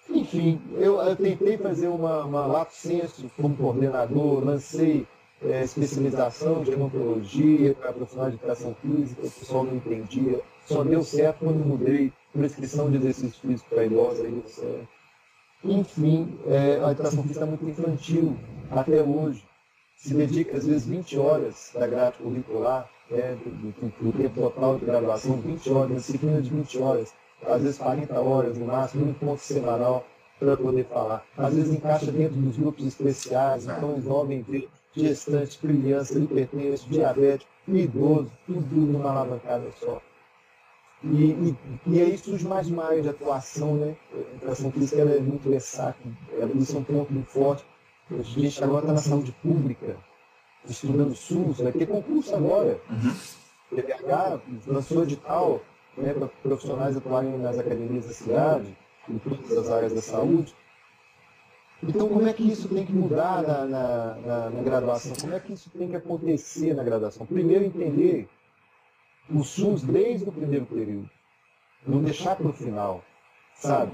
[0.09, 5.07] Enfim, eu, eu tentei fazer uma, uma lapso senso como coordenador, lancei
[5.41, 10.41] é, especialização de odontologia para profissionais de educação física, o pessoal não entendia.
[10.65, 14.43] Só deu certo quando mudei prescrição de exercício físico para idosa, aí.
[15.63, 18.37] Enfim, é, a educação física é muito infantil
[18.71, 19.43] até hoje.
[19.95, 24.77] Se dedica, às vezes, 20 horas da grade curricular, é, do, do, do, tempo total
[24.77, 27.13] de graduação, 20 horas, disciplina de 20 horas,
[27.47, 30.05] às vezes 40 horas no máximo, um ponto semanal
[30.39, 31.25] para poder falar.
[31.37, 38.31] Às vezes encaixa dentro dos grupos especiais, então envolvem ver gestante, criança, hipertenso, diabético, idoso,
[38.45, 40.01] tudo numa alavancada só.
[41.03, 43.95] E, e, e, aí surge mais uma área de atuação, né?
[44.13, 46.13] A educação física ela é muito versátil,
[46.55, 47.65] isso é um ponto muito forte.
[48.09, 49.97] A gente agora está na saúde pública,
[50.65, 52.79] estudando SUS, vai ter concurso agora.
[52.89, 53.13] Uhum.
[53.75, 55.61] PPH lançou edital
[55.97, 58.77] né, para profissionais atuarem nas academias da cidade,
[59.09, 60.55] em todas as áreas da saúde.
[61.81, 65.13] Então, como é que isso tem que mudar na, na, na, na graduação?
[65.19, 67.25] Como é que isso tem que acontecer na graduação?
[67.25, 68.29] Primeiro, entender
[69.29, 71.09] o SUS desde o primeiro período.
[71.85, 73.03] Não deixar para o final,
[73.55, 73.91] sabe?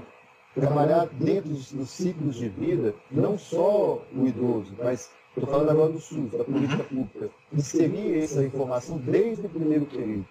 [0.54, 6.00] Trabalhar dentro dos, ciclos de vida, não só o idoso, mas estou falando agora do
[6.00, 7.30] SUS, da política pública.
[7.52, 10.26] Inserir essa informação desde o primeiro período.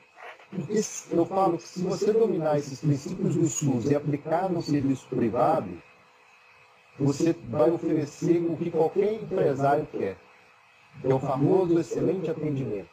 [0.50, 0.82] Porque
[1.12, 5.70] eu falo que se você dominar esses princípios do SUS e aplicar no serviço privado,
[6.98, 10.18] você vai oferecer o que qualquer empresário quer,
[11.02, 12.90] que é o famoso excelente atendimento.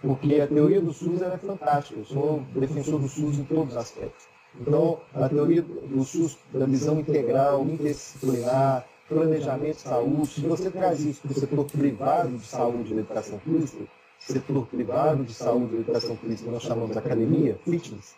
[0.00, 3.76] Porque a teoria do SUS é fantástica, eu sou defensor do SUS em todos os
[3.76, 4.26] aspectos.
[4.58, 11.00] Então, a teoria do SUS, da visão integral, interdisciplinar, planejamento de saúde, se você traz
[11.00, 13.84] isso para o setor privado de saúde e educação física,
[14.32, 18.16] setor privado de saúde e educação física, nós chamamos de academia, fitness,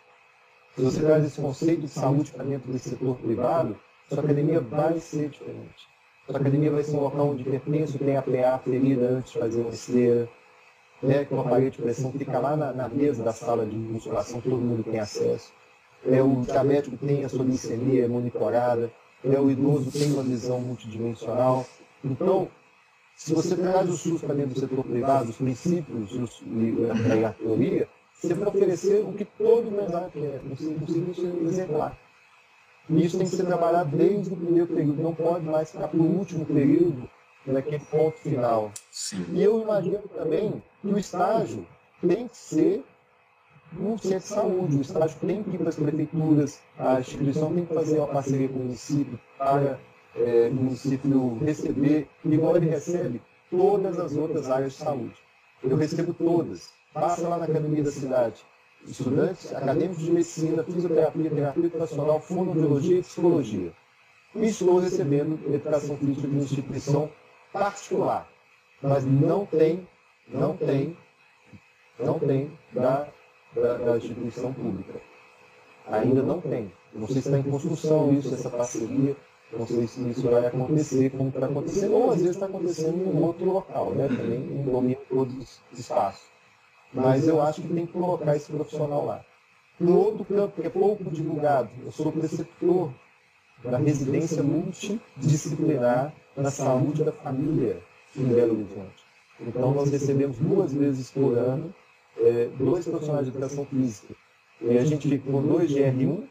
[0.79, 4.97] se você traz esse conceito de saúde para dentro desse setor privado, sua academia vai
[4.99, 5.89] ser diferente.
[6.25, 9.59] Sua academia vai ser um local onde hipertenso tem a PA ferida antes de fazer
[9.59, 10.29] uma esteira,
[11.03, 14.57] né, com aparelho de pressão, fica lá na, na, mesa da sala de musculação, todo
[14.57, 15.51] mundo tem acesso.
[16.05, 18.89] É, o diabético tem a sua glicemia monitorada,
[19.23, 21.65] é, o idoso tem uma visão multidimensional.
[22.03, 22.47] Então,
[23.19, 27.33] se você traz o SUS para dentro do setor privado, os princípios os, e a
[27.33, 31.99] teoria, você vai oferecer o que todo empresário quer, um serviço exemplar.
[32.89, 35.99] E isso tem que ser trabalhado desde o primeiro período, não pode mais ficar para
[35.99, 37.09] o último período,
[37.45, 38.71] naquele ponto final.
[38.89, 39.25] Sim.
[39.33, 41.67] E eu imagino também que o estágio
[41.99, 42.85] tem que ser
[43.77, 47.65] um centro de saúde, o estágio tem que ir para as prefeituras, a instituição tem
[47.65, 49.77] que fazer uma parceria com o município para
[50.15, 55.15] é, município receber, igual ele recebe todas as outras áreas de saúde.
[55.63, 56.73] Eu recebo todas.
[56.93, 58.43] Passa lá na academia da cidade
[58.85, 63.73] estudantes acadêmicos de medicina, fisioterapia, terapia educacional, fonoaudiologia e psicologia.
[64.35, 67.11] E estou recebendo educação física de uma instituição
[67.51, 68.29] particular,
[68.81, 69.87] mas não tem,
[70.27, 70.95] não tem,
[71.99, 73.07] não tem da,
[73.55, 75.01] da, da instituição pública.
[75.87, 76.71] Ainda não tem.
[76.93, 79.17] não sei se está em construção isso, essa parceria,
[79.51, 83.21] Não sei se isso vai acontecer como está acontecendo, ou às vezes está acontecendo em
[83.21, 84.07] outro local, né?
[84.07, 86.27] também em domínio todos os espaços.
[86.93, 89.25] Mas eu acho que tem que colocar esse profissional lá.
[89.79, 92.91] No outro campo, que é pouco divulgado, eu sou preceptor
[93.63, 97.81] da residência multidisciplinar na saúde da família
[98.15, 99.03] em Belo Horizonte.
[99.39, 101.73] Então, nós recebemos duas vezes por ano
[102.17, 104.13] é, dois profissionais de educação física.
[104.61, 106.27] E a gente fica com dois de R1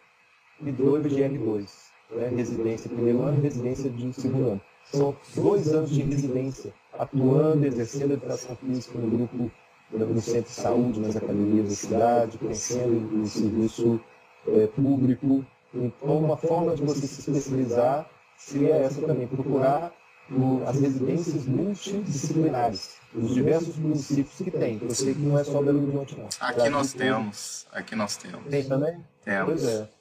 [0.62, 1.87] e dois de R2.
[2.10, 2.28] Né?
[2.28, 4.60] Residência primeiro ano e residência de segundo ano.
[4.84, 9.50] São dois anos de residência, atuando, exercendo educação física no grupo,
[9.92, 14.00] no centro de saúde, nas academias da cidade, crescendo no serviço
[14.46, 15.44] é, público.
[15.74, 19.92] Então, uma forma de você se especializar seria essa também, procurar
[20.30, 24.78] o, as residências multidisciplinares, os diversos municípios que tem.
[24.80, 26.28] Eu sei que não é só Belo Horizonte, não.
[26.40, 28.46] Aqui nós temos, aqui nós temos.
[28.48, 29.04] Tem também?
[29.24, 29.46] Temos.
[29.46, 29.97] Pois é.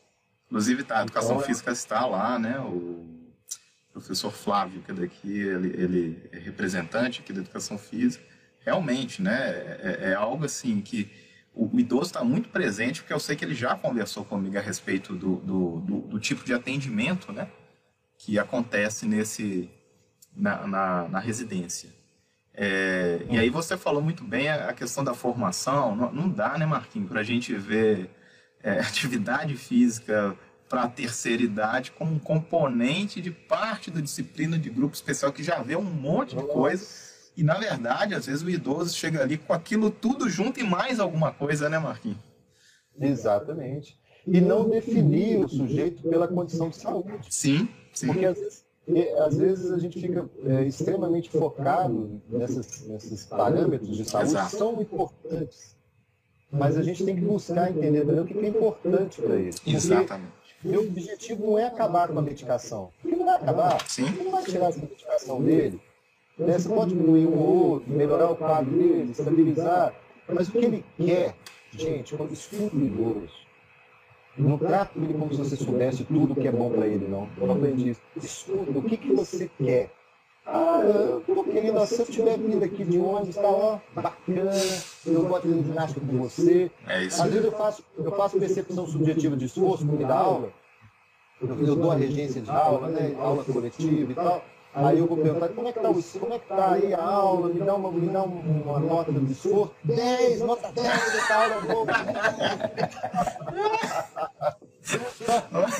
[0.48, 2.60] Inclusive, tá, a educação então, física está lá, né?
[2.60, 3.06] O
[3.91, 8.24] professor Flávio, que é daqui, ele, ele é representante aqui da educação física.
[8.62, 9.36] Realmente, né?
[9.82, 11.10] É, é algo assim que
[11.54, 15.14] o idoso está muito presente, porque eu sei que ele já conversou comigo a respeito
[15.16, 17.50] do, do, do, do tipo de atendimento, né?
[18.18, 19.70] Que acontece nesse,
[20.36, 21.89] na, na, na residência.
[22.54, 25.95] É, e aí você falou muito bem a, questão da formação.
[25.95, 28.10] Não, não dá, né, Marquinhos, para a gente ver
[28.68, 30.38] é, atividade física
[30.68, 35.41] para a terceira idade como um componente de parte da disciplina de grupo especial que
[35.41, 36.86] já vê um monte de coisa.
[37.38, 40.99] E, na verdade, às vezes o idoso chega ali com aquilo tudo junto e mais
[40.99, 42.18] alguma coisa, né, Marquinhos?
[42.99, 43.97] Exatamente.
[44.26, 47.13] E não definir o sujeito pela condição de saúde.
[47.30, 48.07] Sim, sim.
[48.07, 48.68] Porque às vezes
[49.20, 54.49] às vezes a gente fica é, extremamente focado nessas, nesses parâmetros de saúde Exato.
[54.49, 55.76] que são importantes.
[56.52, 59.62] Mas a gente tem que buscar entender também o que é importante para eles.
[59.66, 60.32] Exatamente.
[60.64, 62.91] Meu objetivo não é acabar com a medicação.
[63.02, 63.88] Porque não vai acabar.
[63.88, 64.10] Sim.
[64.24, 65.80] Não vai tirar essa medicação dele.
[66.38, 66.58] Né?
[66.58, 69.93] Você pode diminuir um ou outro, melhorar o quadro dele, estabilizar.
[70.28, 71.36] Mas o que ele quer,
[71.72, 73.34] gente, quando escuta o idoso,
[74.38, 77.28] não trata ele como se você soubesse tudo que é bom para ele, não.
[77.38, 78.02] Eu aprendi isso.
[78.16, 79.91] Escuta, o que, que você quer?
[80.50, 84.52] Ah, eu tô querendo, se eu estiver vindo aqui de onde está ó, bacana,
[85.06, 86.72] eu vou de ginástica com você.
[86.88, 87.22] É isso.
[87.22, 90.50] Às vezes eu faço, eu faço percepção subjetiva de esforço no meio da aula.
[91.41, 93.14] Eu, eu dou a regência de aula, né?
[93.20, 94.41] Aula coletiva e tal.
[94.74, 97.04] Aí eu vou perguntar, como é que tá, o, como é que tá aí a
[97.04, 97.50] aula?
[97.50, 99.74] Me dá uma, me dá uma nota de esforço.
[99.84, 101.88] 10, nota 10 dessa aula boa.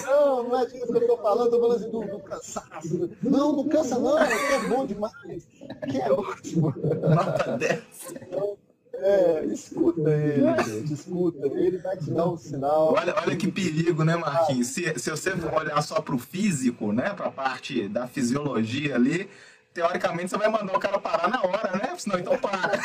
[0.05, 3.10] Não, não é disso que eu estou falando, estou falando assim do, do, cansaço.
[3.22, 5.47] Não, não cansa não, que é bom demais.
[5.89, 6.74] Que é ótimo.
[7.16, 7.84] Nota 10.
[8.22, 8.58] Então,
[8.99, 11.47] é, escuta ele, gente, escuta.
[11.47, 12.93] Ele vai te dar um sinal.
[12.93, 14.68] Olha, olha que perigo, né, Marquinhos?
[14.68, 19.30] Se, se você olhar só para o físico, né, para a parte da fisiologia ali,
[19.74, 21.93] teoricamente você vai mandar o cara parar na hora, né?
[21.97, 22.80] Senão então para.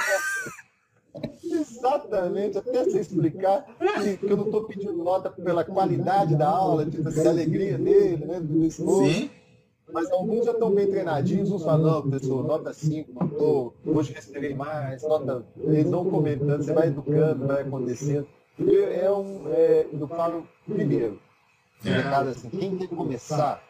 [1.62, 3.64] Exatamente, até você explicar
[4.02, 7.78] que, que eu não estou pedindo nota pela qualidade da aula, tipo, assim, a alegria
[7.78, 8.40] dele, né?
[8.40, 9.12] Do esforço.
[9.12, 9.30] Sim.
[9.92, 14.54] Mas alguns já estão bem treinadinhos, uns falam, não, professor, nota 5, matou, hoje respirei
[14.54, 15.44] mais, nota.
[15.58, 18.26] Eles vão comentando, você vai educando, vai acontecendo.
[18.58, 21.20] É um, é, eu falo, primeiro,
[21.84, 22.30] é.
[22.30, 23.62] assim, quem quer começar,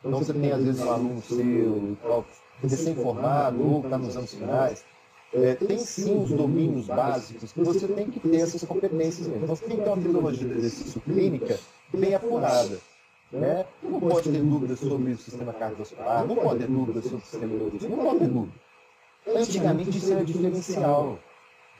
[0.00, 1.96] então você tem às vezes um aluno seu,
[2.62, 4.84] recém-formado, ou está nos anos finais,
[5.34, 9.44] é, tem sim os domínios básicos que você tem que ter essas competências mesmo.
[9.44, 11.58] Então você tem que ter uma filologia de exercício clínica
[11.92, 12.78] bem apurada.
[13.32, 13.64] Né?
[13.82, 17.46] Não pode ter dúvidas sobre o sistema cardiovascular, não pode ter dúvidas sobre o sistema
[17.46, 18.54] neurológico, não pode ter dúvida.
[19.26, 21.18] Antigamente isso era diferencial.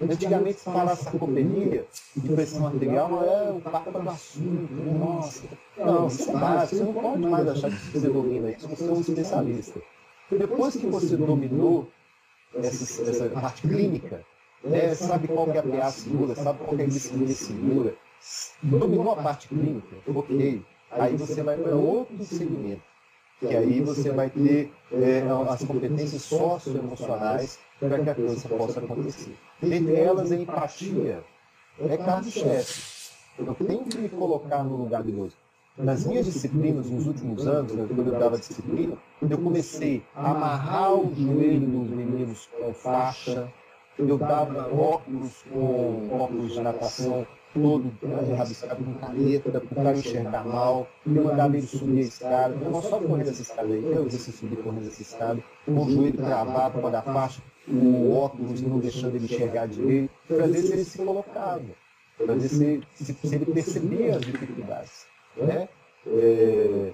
[0.00, 1.86] Antigamente, se falasse sarcopenia
[2.16, 4.72] de pressão arterial, é o papo do assunto.
[4.98, 5.44] Nossa,
[5.76, 6.76] não, isso é básico.
[6.76, 9.80] Você não pode mais achar que você domina isso, você é um especialista.
[10.30, 11.88] Depois que você dominou
[12.54, 14.24] essa, essa parte clínica,
[14.64, 17.94] né, sabe qual é a PA segura, sabe qual é a glicemia segura,
[18.62, 20.62] dominou a parte clínica, ok.
[20.90, 22.82] Aí você vai para outro segmento,
[23.40, 29.36] que aí você vai ter é, as competências socioemocionais para que a coisa possa acontecer.
[29.62, 31.24] Entre elas, a empatia
[31.80, 33.02] é carro-chefe.
[33.38, 35.36] Eu tenho que me colocar no lugar do outro.
[35.78, 40.92] Nas minhas disciplinas, nos últimos anos, né, quando eu dava disciplina, eu comecei a amarrar
[40.92, 43.50] o joelho dos meninos com faixa,
[43.98, 47.90] eu dava óculos com óculos de natação todo
[48.36, 52.82] rabiscado com caneta, para cara enxergar mal, eu mandava ele subir a escada, eu não
[52.82, 56.80] só correndo essa escada aí, eu esse subir correndo essa escada, com o joelho travado
[56.80, 60.98] para dar faixa, o óculos não deixando ele enxergar direito, para ver se ele se
[60.98, 61.62] colocava,
[62.18, 65.11] para ver se, se, se ele percebia as dificuldades.
[65.36, 65.68] Né?
[66.06, 66.92] É,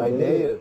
[0.00, 0.60] a ideia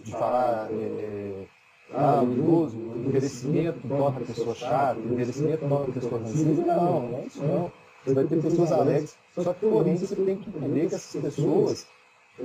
[0.00, 1.46] de falar é,
[1.94, 6.62] ah, o idoso, o envelhecimento torna a pessoa chata, o envelhecimento torna a pessoa ranzinza.
[6.62, 7.72] Não, não é isso não.
[8.04, 9.16] Você vai ter pessoas alegres.
[9.34, 11.86] Só que, porém, você tem que entender que essas pessoas,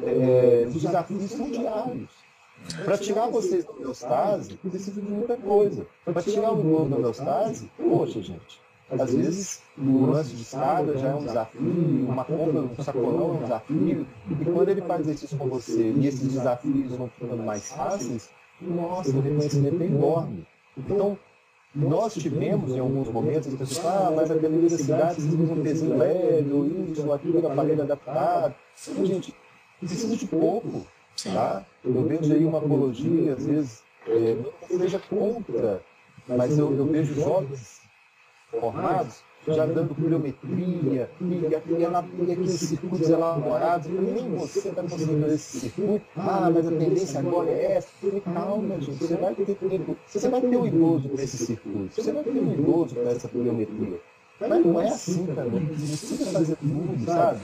[0.04, 2.10] é, os desafios são diários.
[2.86, 5.88] Para tirar vocês da homeostase, precisa de muita coisa.
[6.06, 8.62] Para tirar o idoso da homeostase, poxa, gente.
[9.00, 13.32] Às vezes, o lance de escada já é um desafio, uma compra, um sacolão é
[13.32, 14.08] um desafio.
[14.30, 18.30] E quando ele faz isso com você e esses desafios vão ficando mais fáceis,
[18.60, 20.46] nossa, o reconhecimento é enorme.
[20.78, 21.18] Então,
[21.74, 26.52] nós tivemos em alguns momentos as pessoas, ah, mas a cidade precisa um pezinho leve,
[26.52, 28.54] ou isso, ou aquilo, aparelho adaptado.
[28.76, 29.34] Sim, gente,
[29.80, 30.86] precisa de pouco.
[31.24, 31.66] Tá?
[31.84, 34.36] Eu vejo aí uma apologia, às vezes, é,
[34.70, 35.82] não seja contra,
[36.28, 37.81] mas eu, eu vejo jovens
[38.60, 41.56] formados já dando pliometria, e,
[42.32, 47.74] aqueles circuitos elaborados, nem você está conseguindo esse circuito, ah, mas a tendência agora é
[47.74, 47.90] essa.
[48.34, 52.12] Calma, gente, você vai ter tempo, você vai ter um idoso para esse circuito, você
[52.12, 54.00] vai ter um idoso para essa pliometria.
[54.40, 57.42] Mas não é assim também, você precisa fazer tudo, sabe?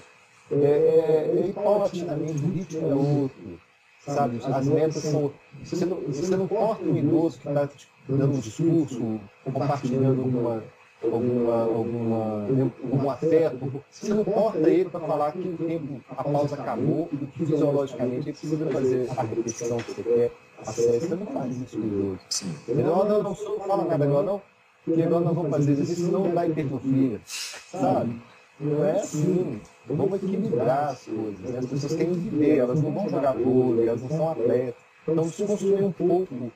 [0.52, 3.60] É, é, é, paulatinamente, o ritmo é outro,
[4.00, 4.40] sabe?
[4.44, 5.32] As metas são.
[5.64, 7.70] Você não, você não corta um idoso que está
[8.08, 10.64] dando um discurso, compartilhando alguma
[11.04, 12.48] alguma, alguma,
[12.84, 13.84] algum afeto.
[13.90, 18.66] Você não corta ele para falar que o tempo, a pausa acabou fisiologicamente ele precisa
[18.68, 20.32] fazer a repetição que você quer.
[20.60, 22.26] A série, você não faz isso com o outro.
[22.70, 24.42] Não, não, não, não fala nada agora não,
[24.84, 27.22] porque agora nós vamos fazer isso, senão dá hipertrofia.
[27.26, 28.22] Sabe?
[28.60, 29.62] Não é assim.
[29.86, 31.40] Vamos equilibrar as coisas.
[31.42, 31.60] Né?
[31.60, 34.82] As pessoas têm que viver, elas não vão jogar vôlei, elas não são atletas.
[35.08, 36.52] Então, desconstruir um pouco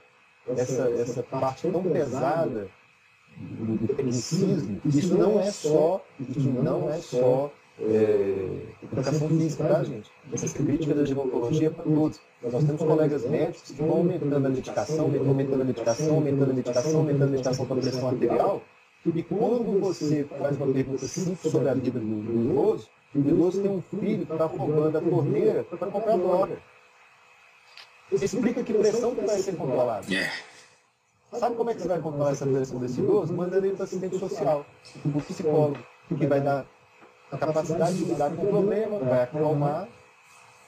[0.58, 2.68] essa, essa parte tão pesada
[3.42, 9.84] do, do tecnicismo, isso não é só, isso não é só é, educação física, tá,
[9.84, 10.12] gente?
[10.32, 12.20] Essa crítica da gerontologia é para todos.
[12.44, 16.98] Nós temos colegas médicos que vão aumentando a medicação, aumentando a medicação, aumentando a medicação,
[16.98, 18.62] aumentando a medicação para a pressão arterial,
[19.04, 23.62] e quando você faz uma pergunta simples sobre a vida do, do idoso, o idoso
[23.62, 26.58] tem um filho que está roubando a torneira para comprar droga.
[28.12, 30.06] Explica que pressão que vai ser controlada.
[30.08, 30.32] Yeah.
[31.34, 33.34] Sabe como é que você vai controlar essa pressão desse idoso?
[33.34, 34.66] Mandando ele para assistente social,
[35.06, 35.78] o psicólogo,
[36.18, 36.66] que vai dar
[37.32, 39.88] a capacidade de lidar com o problema, vai acalmar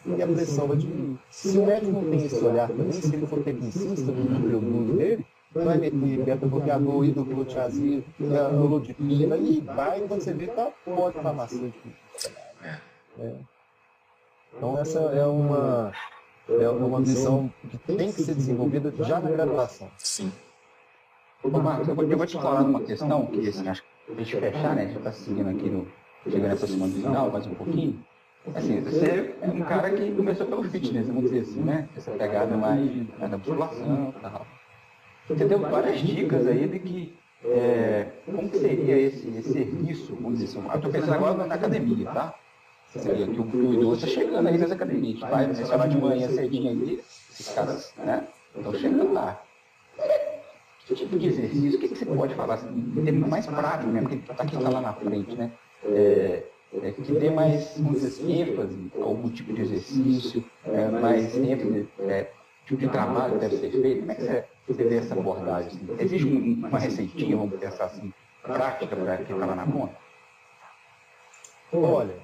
[0.06, 1.20] e a pressão vai diminuir.
[1.30, 5.26] Se o médico não tem esse olhar também, se ele for tecnicista no produto dele,
[5.54, 11.90] vai meter beta-bloqueador, hidroclorotiazida, nolodipina, e vai, quando você vê, tá pode farmacêutico.
[13.20, 13.36] É.
[14.56, 15.92] Então essa é uma,
[16.48, 19.90] é uma visão que tem que ser desenvolvida já na graduação.
[19.98, 20.32] Sim.
[21.44, 24.16] Ô, Marcos, eu vou, eu vou te falar uma questão que, assim, acho que a
[24.16, 24.90] gente fechar, né?
[24.92, 25.88] Já está seguindo aqui no.
[26.24, 28.00] Chegando aproximando do final, mais um pouquinho.
[28.56, 31.90] Assim, você é um cara que começou pelo fitness, vamos dizer assim, né?
[31.98, 34.48] Essa pegada mais da musculação e tal.
[35.28, 37.14] Você deu várias dicas aí de que
[37.44, 40.70] é, como seria esse, esse serviço, vamos dizer assim.
[40.70, 42.36] Eu estou pensando agora na academia, tá?
[42.88, 45.20] Seria que o, idoso está chegando aí nas academias.
[45.20, 48.28] Vai mencionar de manhã cedinho aí, esses caras, né?
[48.56, 49.43] Estão chegando lá.
[50.86, 51.78] Que tipo de exercício?
[51.78, 52.56] O que, que você pode falar?
[52.56, 52.70] Assim,
[53.28, 55.52] mais prático mesmo, porque está tá lá na frente, né?
[55.86, 56.44] É,
[56.82, 62.32] é, que dê mais dizer, ênfase algum tipo de exercício, é, mais ênfase, é,
[62.66, 64.00] tipo de trabalho deve ser feito.
[64.00, 65.68] Como é que você, você vê essa abordagem?
[65.68, 65.88] Assim?
[66.00, 69.96] Existe um, uma receitinha, vamos pensar assim, prática para quem está lá na ponta?
[71.72, 72.16] Olha,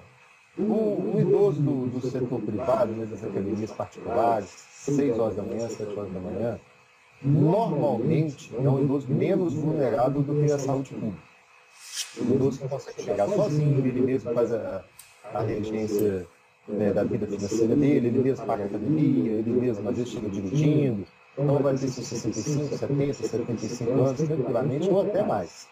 [0.57, 5.69] o, o idoso do, do setor privado, né, das academias particulares, 6 horas da manhã,
[5.69, 6.59] 7 horas da manhã,
[7.21, 11.29] normalmente é um idoso menos vulnerável do que a saúde pública.
[12.17, 14.83] O idoso que consegue chegar sozinho, ele mesmo faz a,
[15.33, 16.25] a regência
[16.67, 20.29] né, da vida financeira dele, ele mesmo paga a academia, ele mesmo às vezes chega
[20.29, 21.05] dirigindo,
[21.37, 25.67] então vai ter seus 65, 70, 75 anos tranquilamente ou até mais.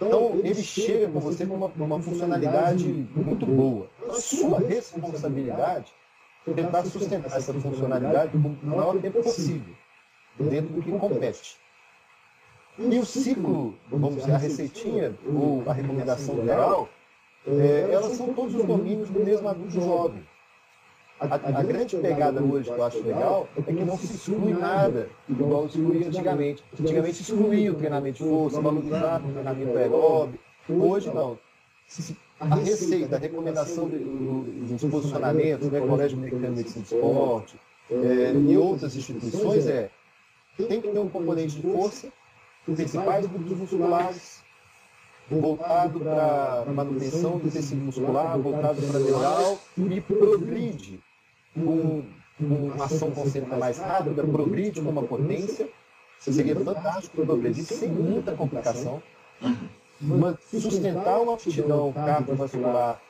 [0.00, 3.88] Então ele chega com você com uma, uma funcionalidade muito boa.
[4.08, 5.92] A sua responsabilidade
[6.46, 9.74] é tentar sustentar essa funcionalidade o maior tempo possível
[10.38, 11.56] dentro do que compete.
[12.78, 16.88] E o ciclo, vamos dizer, a receitinha ou a recomendação geral,
[17.46, 20.22] é, elas são todos os domínios do mesmo adulto jovem.
[21.20, 25.08] A, a, grande pegada hoje que eu acho legal é que não se exclui nada,
[25.28, 26.64] igual excluía antigamente.
[26.80, 30.44] Antigamente excluía o treinamento de força, valorizava o treinamento aeróbico.
[30.68, 31.38] Hoje não.
[32.40, 37.56] A receita, a recomendação dos posicionamentos, né, Colégio Americano de Medicina de Esporte
[37.90, 39.90] é, e outras instituições é
[40.56, 42.08] tem que ter um componente de força,
[42.66, 44.42] os principais grupos musculares,
[45.30, 51.00] voltado para manutenção do tecido muscular, voltado para neural e progride
[51.54, 52.04] com
[52.38, 55.68] uma ação concêntrica mais rápida, progride com uma potência,
[56.18, 59.02] seria fantástico progredir sem muita complicação,
[60.50, 63.00] sustentar uma aptidão cardiovascular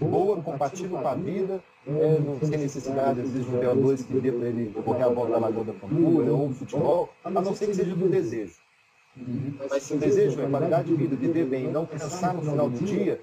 [0.00, 4.20] boa, compatível com a vida, é, não tem necessidade, às vezes, de um PO2 que
[4.20, 7.66] dê para ele correr a volta da Lagoa da Pampulha ou futebol, a não ser
[7.66, 8.54] que seja do desejo.
[9.68, 12.78] Mas se o desejo é qualidade de vida, viver bem, não pensar no final do
[12.84, 13.20] dia,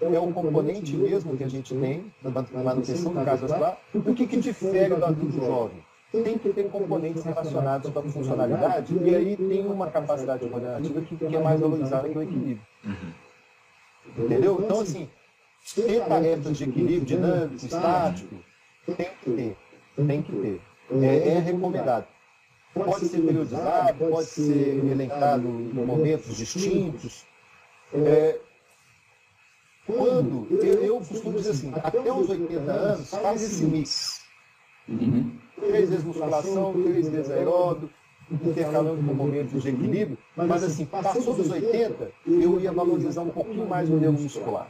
[0.00, 2.30] é um componente mesmo que a gente tem na
[2.62, 3.78] manutenção do cardiovascular.
[3.94, 5.84] O que, que difere do adulto jovem?
[6.12, 11.16] Tem que ter componentes relacionados com a funcionalidade e aí tem uma capacidade coordenativa que,
[11.16, 12.60] que é mais valorizada que o equilíbrio.
[14.16, 14.60] Entendeu?
[14.62, 15.08] Então, assim,
[15.74, 18.36] ter tarefas de equilíbrio dinâmico, estático,
[18.86, 19.56] tem que ter.
[20.06, 20.60] Tem que ter.
[21.02, 22.06] É, é recomendado.
[22.72, 27.24] Pode ser periodizado, pode ser elencado em momentos distintos.
[27.94, 28.38] É,
[29.86, 34.20] quando, eu, eu costumo dizer assim, até os 80 anos, faz esse mix.
[34.88, 35.38] Uhum.
[35.58, 37.88] Três vezes musculação, três vezes aeróbio,
[38.30, 43.66] intercalando com momentos de equilíbrio, mas assim, passou dos 80, eu ia valorizar um pouquinho
[43.66, 44.68] mais o neuromuscular.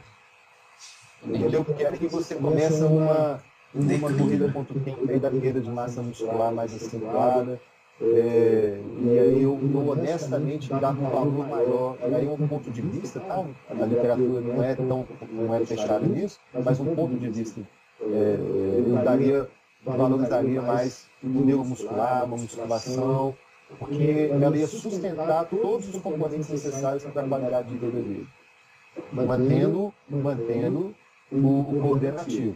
[1.25, 1.63] Entendeu?
[1.63, 3.41] Porque aí você começa uma,
[3.73, 7.59] uma corrida contra o tempo aí da perda de massa muscular mais acentuada.
[7.99, 12.79] É, e aí eu, eu honestamente dava um valor maior, e aí um ponto de
[12.79, 13.43] vista, tá?
[13.69, 17.59] a literatura não é tão não é fechada nisso, mas um ponto de vista
[17.99, 18.37] é,
[18.85, 19.49] eu daria,
[19.83, 23.35] valorizaria mais o neuromuscular, uma musculação,
[23.79, 28.27] porque ela ia sustentar todos os componentes necessários para a qualidade de vida dele,
[29.11, 30.95] mantendo, mantendo
[31.31, 32.55] o, o coordenativo.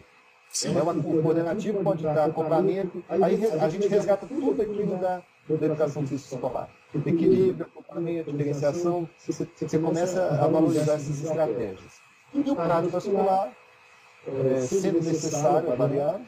[0.66, 6.04] Então, o coordenativo pode dar acoplamento, aí a gente resgata tudo aquilo da, da educação
[6.04, 6.70] escolar.
[6.94, 12.02] Equilíbrio, acoplamento, diferenciação, você, você começa a valorizar essas estratégias.
[12.34, 13.52] E o cardiovascular,
[14.28, 16.20] é, sendo necessário avaliar,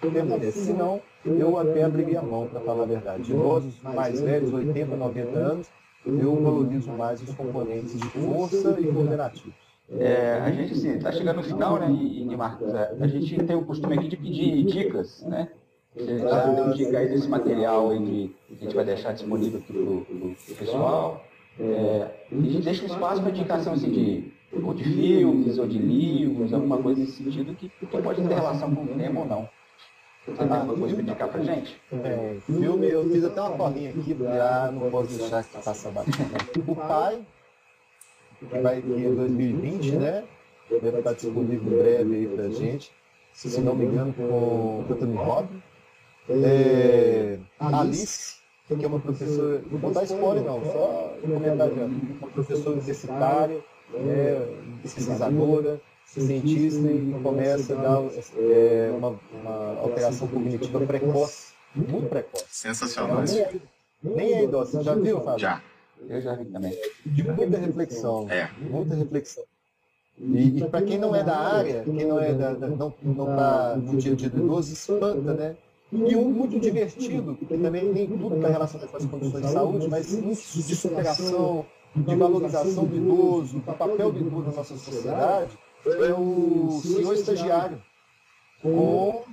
[0.00, 0.60] permanece.
[0.60, 3.32] Se não, eu até abriria a mão, para falar a verdade.
[3.32, 5.66] Idosos mais velhos, 80, 90 anos,
[6.06, 9.67] eu valorizo mais os componentes de força e coordenativos.
[9.90, 13.42] É, a gente está assim, chegando no final, né, e, e Marcos, é, a gente
[13.42, 15.48] tem o costume aqui de pedir dicas, né?
[15.96, 17.98] Você já tem dica aí desse material aí
[18.46, 21.24] que a gente vai deixar disponível aqui para o pessoal.
[21.58, 24.32] É, e a gente deixa um espaço para indicação assim, de,
[24.62, 28.74] ou de filmes, ou de livros, alguma coisa nesse sentido que, que pode ter relação
[28.74, 29.48] com o tema ou não.
[30.26, 31.80] Você tem alguma coisa para indicar para gente?
[31.90, 36.60] É, filme, eu fiz até uma corrinha aqui, já não posso deixar que passa bastante.
[36.66, 37.20] O pai,
[38.38, 40.24] que vai que em 2020, né?
[40.70, 42.92] Deve estar disponível em breve aí pra gente.
[43.32, 45.62] Se não me engano, com o Anthony Robbins.
[46.30, 48.36] É, Alice,
[48.66, 53.64] que é uma professora, não vou dar spoiler não, só comentar uma professora universitária,
[53.94, 58.02] é, pesquisadora, cientista e começa a dar
[58.36, 62.44] é, uma, uma, alteração cognitiva precoce, muito precoce.
[62.50, 63.22] Sensacional.
[63.22, 63.54] Nem é,
[64.02, 65.38] nem é idosa, já viu, Fábio?
[65.38, 65.62] Já.
[66.08, 66.78] Eu já vi também.
[67.04, 68.26] De muita reflexão.
[68.30, 68.50] É.
[68.58, 69.44] Muita reflexão.
[70.18, 73.76] E, e para quem não é da área, quem não é da, da não está
[73.76, 75.56] no dia a dia do idoso, espanta, né?
[75.92, 79.88] E um muito divertido, que também tem tudo está relacionado com as condições de saúde,
[79.88, 81.64] mas muito de superação,
[81.96, 87.80] de valorização do idoso, do papel do idoso na nossa sociedade, é o senhor estagiário,
[88.60, 89.24] com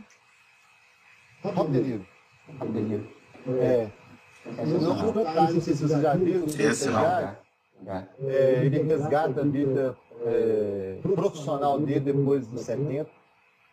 [1.43, 2.01] Rob De
[3.59, 3.89] É.
[4.46, 6.46] Não, não sei se vocês já viram.
[6.46, 7.36] Esse não.
[8.28, 13.10] É, ele resgata a vida é, profissional dele depois dos 70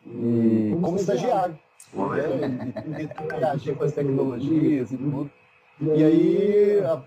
[0.07, 1.59] e como estagiário.
[1.95, 2.73] Né?
[3.25, 5.31] Interagir com as tecnologias e tudo.
[5.81, 7.03] E aí, a,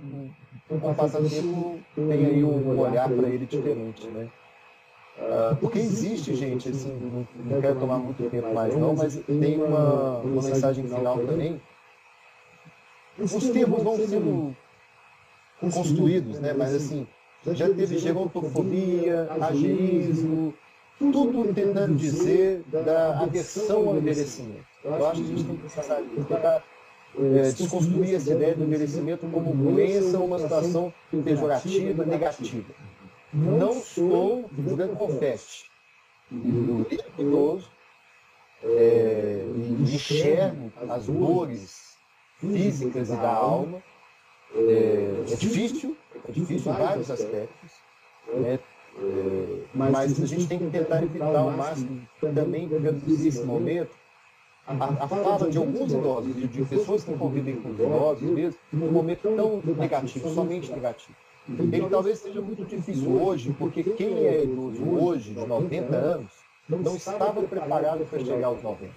[0.67, 4.27] com o passar do tempo, tem aí um olhar para ele diferente, né?
[5.17, 9.63] Uh, porque existe, gente, assim, não, não quero tomar muito tempo mais não, mas tem
[9.63, 11.61] uma, uma mensagem final também
[13.19, 14.55] os termos vão sendo
[15.59, 16.53] construídos, né?
[16.53, 17.07] mas assim,
[17.53, 20.53] já teve gerontofobia, ageísmo,
[20.97, 24.65] tudo tentando dizer da aversão ao envelhecimento.
[24.83, 26.63] Eu acho que a gente tem que pensar, tentar
[27.17, 30.93] é, desconstruir essa ideia do envelhecimento como doença ou uma situação
[31.23, 32.73] pejorativa, negativa.
[33.33, 35.65] Não estou jogando confete.
[36.31, 36.85] Eu
[37.19, 37.69] idoso
[38.63, 41.84] é, e enxergo as dores
[42.39, 43.81] físicas e da alma.
[44.53, 47.71] É, é difícil, é difícil em vários aspectos,
[48.33, 48.59] né?
[48.97, 53.91] É, mas a gente tem que tentar evitar ao máximo também reduzir esse momento
[54.67, 58.91] a, a fala de alguns idosos, de, de pessoas que convivem com idosos mesmo, um
[58.91, 61.15] momento tão negativo, somente negativo.
[61.47, 66.31] Ele talvez seja muito difícil hoje, porque quem é idoso hoje, de 90 anos,
[66.67, 68.91] não estava preparado para chegar aos 90.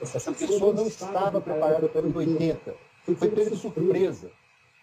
[0.00, 2.74] Essa pessoa não estava preparada para os 80.
[3.16, 4.30] Foi pega de surpresa.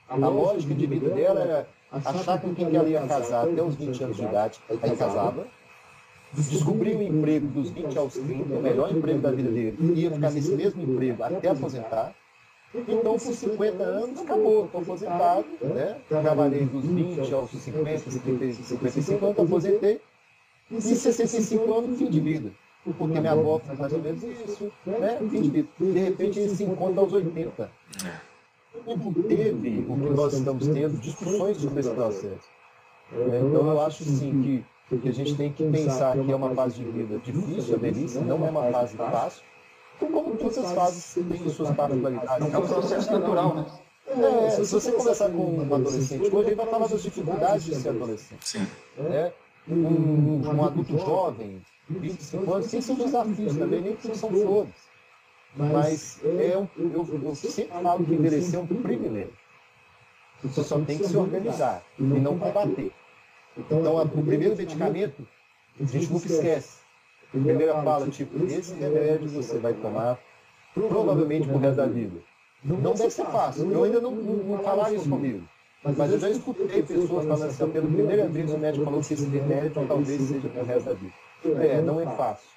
[0.09, 4.03] A lógica de vida dela era achar com quem ela ia casar até os 20
[4.03, 5.47] anos de idade, aí casava,
[6.33, 10.31] descobrir o emprego dos 20 aos 30, o melhor emprego da vida dele, ia ficar
[10.31, 12.15] nesse mesmo emprego até aposentar.
[12.75, 15.97] Então, por 50 anos, acabou, estou aposentado, né?
[16.09, 20.01] Trabalhei dos 20 aos 50, 55 anos, aposentei.
[20.71, 22.51] E 65 anos, fim de vida.
[22.83, 25.19] Porque minha avó faz mais ou menos isso, né?
[25.79, 27.71] De repente, ele se encontra aos 80.
[28.85, 32.49] E teve o que nós estamos tendo, discussões sobre esse processo.
[33.11, 36.75] Então, eu acho, sim, que, que a gente tem que pensar que é uma fase
[36.75, 39.43] de vida difícil, a velhice, não é uma fase fácil,
[39.99, 42.53] como todas as fases têm suas particularidades.
[42.53, 43.65] É um processo natural, né?
[44.05, 47.89] É, se você conversar com um adolescente hoje, ele vai falar das dificuldades de ser
[47.89, 48.45] adolescente.
[48.45, 48.67] Sim.
[48.97, 49.31] Né?
[49.67, 54.73] Um, um adulto jovem, 25 anos, tem seus desafios também, nem tudo são flores.
[55.55, 59.33] Mas é um, eu, eu sempre falo que envelhecer é um privilégio.
[60.43, 62.91] Você só tem que se organizar e não combater.
[63.57, 65.27] Então, o primeiro medicamento,
[65.79, 66.83] a gente nunca esquece
[67.33, 70.19] primeira fala, tipo, esse remédio você vai tomar
[70.73, 72.19] provavelmente pro resto da vida.
[72.63, 73.71] Não deve ser fácil.
[73.71, 75.43] Eu ainda não, não, não falaram isso comigo.
[75.83, 79.25] Mas eu já escutei pessoas falando assim, pelo primeiro vez o médico falou que esse
[79.25, 81.13] remédio talvez seja pro resto da vida.
[81.45, 82.47] É, não é fácil.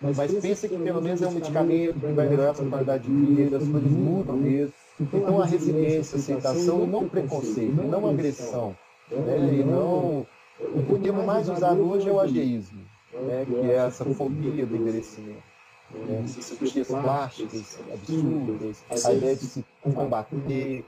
[0.00, 3.10] Mas pensa que pelo menos é um medicamento que vai melhorar a sua qualidade de
[3.10, 4.72] vida, as coisas mudam mesmo.
[5.00, 8.76] Então a resiliência, a aceitação, não preconceito, não agressão.
[9.10, 9.54] Né?
[9.54, 10.26] E não...
[10.60, 12.88] O termo mais usado hoje é o ageísmo
[13.22, 15.42] né, que é essa fobia do envelhecimento.
[15.90, 20.84] Né, essas cirurgias plásticas absurdas, a ideia de se combater.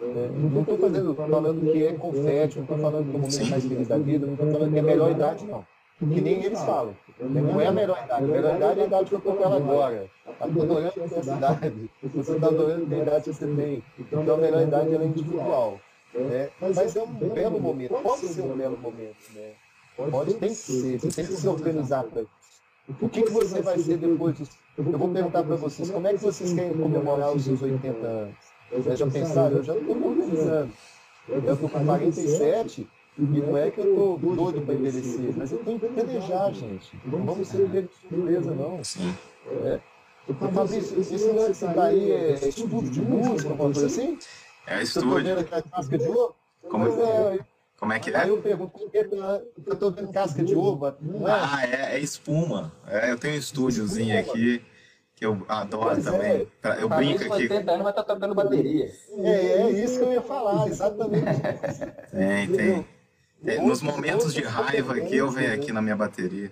[0.00, 0.78] É, não estou
[1.16, 4.26] falando que é confete, não estou falando que é o momento mais feliz da vida,
[4.26, 5.64] não estou falando que é a melhor idade, não.
[5.98, 6.94] Que nem eles falam.
[7.18, 8.24] Não é a melhor idade.
[8.24, 10.10] A melhor idade é a idade que eu estou com ela agora.
[10.28, 11.90] Estou adorando essa idade.
[12.14, 13.82] Você está adorando a idade que você tem.
[13.98, 15.80] Então a melhor idade é individual.
[16.14, 16.50] Né?
[16.60, 17.94] Mas é um belo momento.
[18.02, 19.16] Pode ser um belo momento.
[19.34, 19.52] Né?
[19.96, 22.24] Pode, tem que ser, você tem que se organizar para.
[23.00, 24.38] O que, que você vai ser depois.
[24.76, 28.34] Eu vou perguntar para vocês, como é que vocês querem comemorar os seus 80 anos?
[28.70, 29.56] Vocês já pensaram?
[29.56, 30.70] Eu já estou com anos.
[31.28, 32.86] Eu estou com 47
[33.18, 37.00] e não é que eu estou doido para envelhecer, mas eu tenho que planejar, gente.
[37.04, 38.80] Não vamos ser de surpresa, não.
[39.64, 39.80] É.
[40.52, 44.18] Fabrício, esse lance que está aí é estudo de música, alguma coisa assim?
[44.66, 44.84] É.
[44.84, 46.34] Você vendo aquela casca de ouro?
[46.68, 47.38] Como é?
[47.78, 48.16] Como é que é?
[48.16, 50.86] Aí eu pergunto, por que eu estou vendo casca de ovo?
[50.86, 50.94] É?
[51.26, 52.72] Ah, é, é espuma.
[52.86, 54.62] É, eu tenho um estúdiozinho aqui
[55.14, 56.48] que eu adoro pois também.
[56.62, 56.82] É.
[56.82, 57.42] Eu brinco aqui.
[57.42, 58.90] 80 anos vai estar tá tocando bateria.
[59.18, 61.24] É, é isso que eu ia falar, exatamente.
[62.10, 62.86] tem, tem.
[63.44, 66.50] É, nos momentos de raiva aqui, eu venho aqui na minha bateria.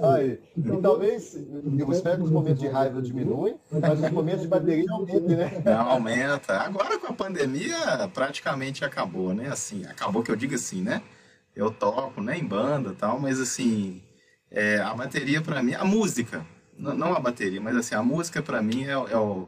[0.00, 0.38] Aí.
[0.56, 4.90] E talvez, eu espero que os momentos de raiva diminuem, mas os momentos de bateria
[4.90, 5.62] aumentem, né?
[5.64, 6.60] Não, aumenta.
[6.60, 7.76] Agora com a pandemia
[8.14, 9.48] praticamente acabou, né?
[9.48, 11.02] Assim, acabou que eu digo assim, né?
[11.54, 14.02] Eu toco, né, em banda tal, mas assim,
[14.50, 16.46] é, a bateria para mim, a música,
[16.78, 19.46] não a bateria, mas assim, a música para mim é, é o,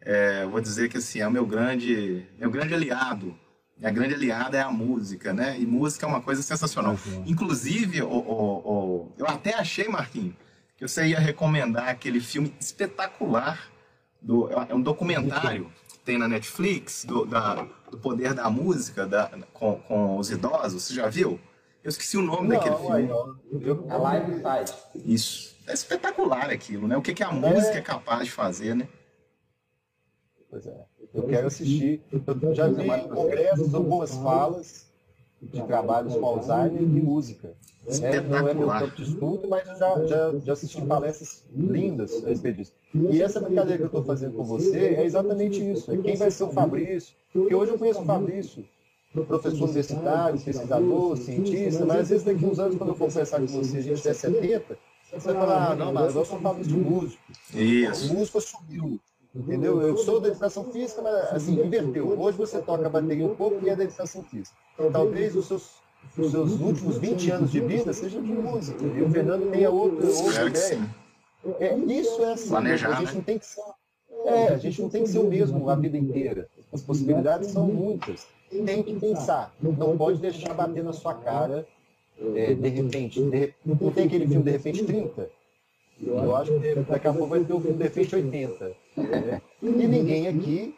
[0.00, 3.36] é, vou dizer que assim, é o meu grande, meu grande aliado,
[3.82, 5.58] a grande aliada é a música, né?
[5.58, 6.96] E música é uma coisa sensacional.
[7.06, 7.24] Uhum.
[7.26, 10.34] Inclusive, o, o, o, eu até achei, Marquinhos,
[10.76, 13.70] que você ia recomendar aquele filme espetacular,
[14.20, 19.30] do, é um documentário que tem na Netflix, do, da, do poder da música da,
[19.52, 20.84] com, com os idosos.
[20.84, 21.40] Você já viu?
[21.82, 23.90] Eu esqueci o nome não, daquele filme.
[23.90, 24.78] A Live Side.
[25.06, 25.56] Isso.
[25.66, 26.96] É espetacular aquilo, né?
[26.96, 28.88] O que, que a música é, é capaz de fazer, né?
[30.50, 30.89] Pois é.
[31.14, 32.02] Eu quero assistir.
[32.12, 34.86] Eu já vi congressos, algumas falas
[35.42, 37.54] de trabalhos com Alzheimer e música.
[38.02, 42.22] É, não é meu campo de estudo, mas eu já, já, já assisti palestras lindas
[42.24, 42.72] a respeito disso.
[42.94, 45.90] E essa brincadeira que eu estou fazendo com você é exatamente isso.
[45.90, 47.14] É quem vai ser o Fabrício.
[47.32, 48.64] Porque hoje eu conheço o Fabrício,
[49.26, 53.78] professor universitário, pesquisador, cientista, mas às vezes daqui uns anos, quando eu conversar com você,
[53.78, 54.78] a gente tiver 70,
[55.10, 57.22] você vai falar, ah, não, mas eu sou Fabrício músico.
[57.54, 58.12] Isso.
[58.12, 59.00] O músico assumiu.
[59.34, 59.80] Entendeu?
[59.80, 62.18] Eu sou da educação física, mas assim, inverteu.
[62.20, 64.56] Hoje você toca a bateria um pouco e é da educação física.
[64.92, 65.70] Talvez os seus,
[66.18, 68.84] os seus últimos 20 anos de vida sejam de música.
[68.84, 70.80] E o Fernando tenha outra, outra ideia.
[71.60, 72.48] É, isso é assim.
[72.48, 73.14] Planejar, a gente né?
[73.14, 73.62] não tem que ser.
[74.24, 76.48] É, a gente não tem que ser o mesmo a vida inteira.
[76.72, 78.26] As possibilidades são muitas.
[78.50, 79.54] Tem que pensar.
[79.62, 81.66] Não pode deixar bater na sua cara
[82.34, 83.22] é, de repente.
[83.22, 85.30] De, não tem aquele filme de repente 30?
[86.06, 88.72] Eu acho que daqui a pouco vai ter o Defeito 80.
[88.96, 89.42] Né?
[89.62, 90.74] E ninguém aqui,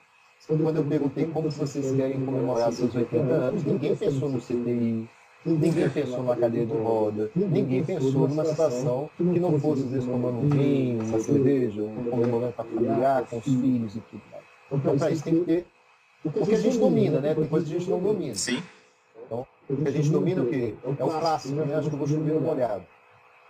[0.47, 5.09] quando eu perguntei como vocês querem comemorar seus 80 anos, ninguém pensou no CTI,
[5.44, 10.09] Ninguém pensou numa cadeira de roda, ninguém pensou numa situação que não fosse, às vezes,
[10.09, 14.23] tomando um vinho, uma cerveja, um comemorando com a familiar, com os filhos e tudo
[14.31, 14.44] mais.
[14.70, 15.66] Então, para isso tem que ter.
[16.23, 17.35] Porque a gente domina, né?
[17.35, 18.35] Tem coisa que a gente não domina.
[18.36, 18.62] Sim.
[19.27, 19.44] Então,
[19.85, 20.74] a gente domina o quê?
[20.85, 21.74] É o clássico, né?
[21.74, 22.85] Acho que eu vou chover no molhado.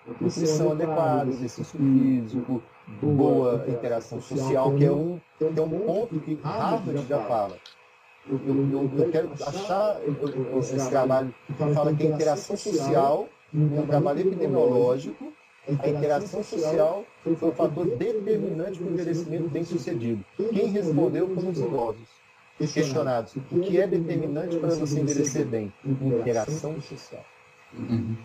[0.07, 2.63] Nutrição adequada, exercício físico,
[3.01, 7.57] boa interação social, que é um, que é um ponto que Harvard já fala.
[8.29, 10.01] Eu, eu, eu quero achar
[10.59, 15.33] esse trabalho que fala que a interação social, um trabalho epidemiológico,
[15.69, 20.25] a interação social foi o fator determinante para o envelhecimento bem sucedido.
[20.37, 22.23] Quem respondeu foram os idosos
[22.59, 23.37] questionados.
[23.37, 25.73] O que é determinante para você envelhecer bem?
[25.85, 27.25] Interação social.
[27.75, 28.17] Uhum.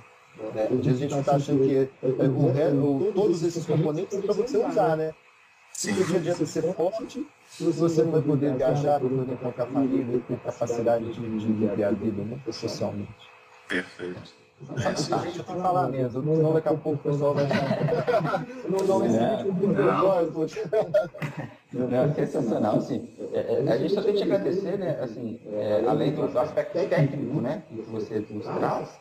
[0.55, 4.33] É, a gente está achando que é, é, o, o, todos esses componentes são para
[4.33, 5.13] você usar, né?
[5.73, 5.91] Sim.
[5.91, 10.37] Não adianta ser forte se você não vai poder viajar, não poder encontrar família, ter
[10.37, 13.11] capacidade de, de viver a vida né, socialmente.
[13.67, 14.33] Perfeito.
[14.83, 15.21] É isso aí.
[15.21, 17.45] Deixa eu falar mesmo, senão daqui a pouco o pessoal vai
[18.67, 19.77] Não, não, esse vídeo
[21.95, 23.07] é sensacional, assim.
[23.33, 26.73] É, é, a gente só tem que agradecer, né, assim, é, além do, do aspecto
[26.73, 28.99] técnico, né, que você nos traz,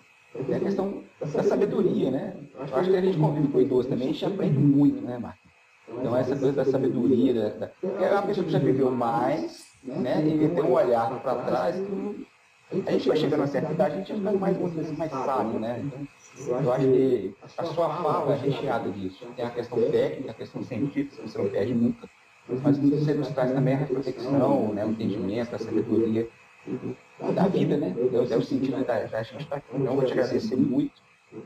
[0.49, 2.37] é a questão da sabedoria, né?
[2.55, 5.47] Eu acho que a gente convive com idoso também, a gente aprende muito, né, Marcos?
[5.89, 7.71] Então essa coisa da sabedoria, da, da,
[8.05, 10.27] é uma pessoa que já viveu mais, né?
[10.27, 12.27] E tem um olhar para trás que
[12.85, 15.61] a gente vai chegando a certa idade, a gente vai ficando mais, vezes, mais sábio,
[15.61, 15.85] né?
[16.39, 19.25] Então, eu acho que a sua fala é recheada disso.
[19.37, 22.09] Tem a questão técnica, a questão científica, você não perde nunca,
[22.49, 24.85] mas você nos traz também a reflexão, né?
[24.85, 26.29] o entendimento, a sabedoria
[27.35, 27.95] da vida, né?
[28.13, 29.67] É, é o sentido da, da gente estar aqui.
[29.75, 30.93] Então, eu vou te agradecer muito.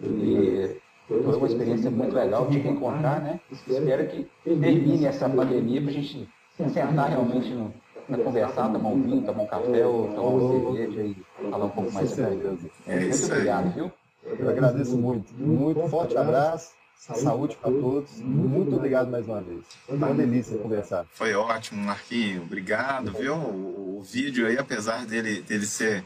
[0.03, 0.77] E
[1.09, 3.41] foi uma experiência muito legal te reencontrar, né?
[3.51, 7.73] Espero que termine essa pandemia para a gente sentar realmente no,
[8.07, 11.17] para conversar, tomar um vinho, tomar um café ou tomar uma cerveja e
[11.51, 12.71] falar um pouco mais sobre isso.
[12.87, 13.93] É muito obrigado, viu?
[14.39, 15.33] Eu agradeço muito.
[15.35, 16.80] Muito forte abraço.
[17.01, 18.19] Saúde para todos.
[18.19, 19.65] Muito obrigado mais uma vez.
[19.87, 21.07] Foi uma delícia conversar.
[21.11, 22.43] Foi ótimo, Marquinho.
[22.43, 23.37] Obrigado, viu?
[23.37, 26.05] O, o vídeo aí, apesar dele, dele ser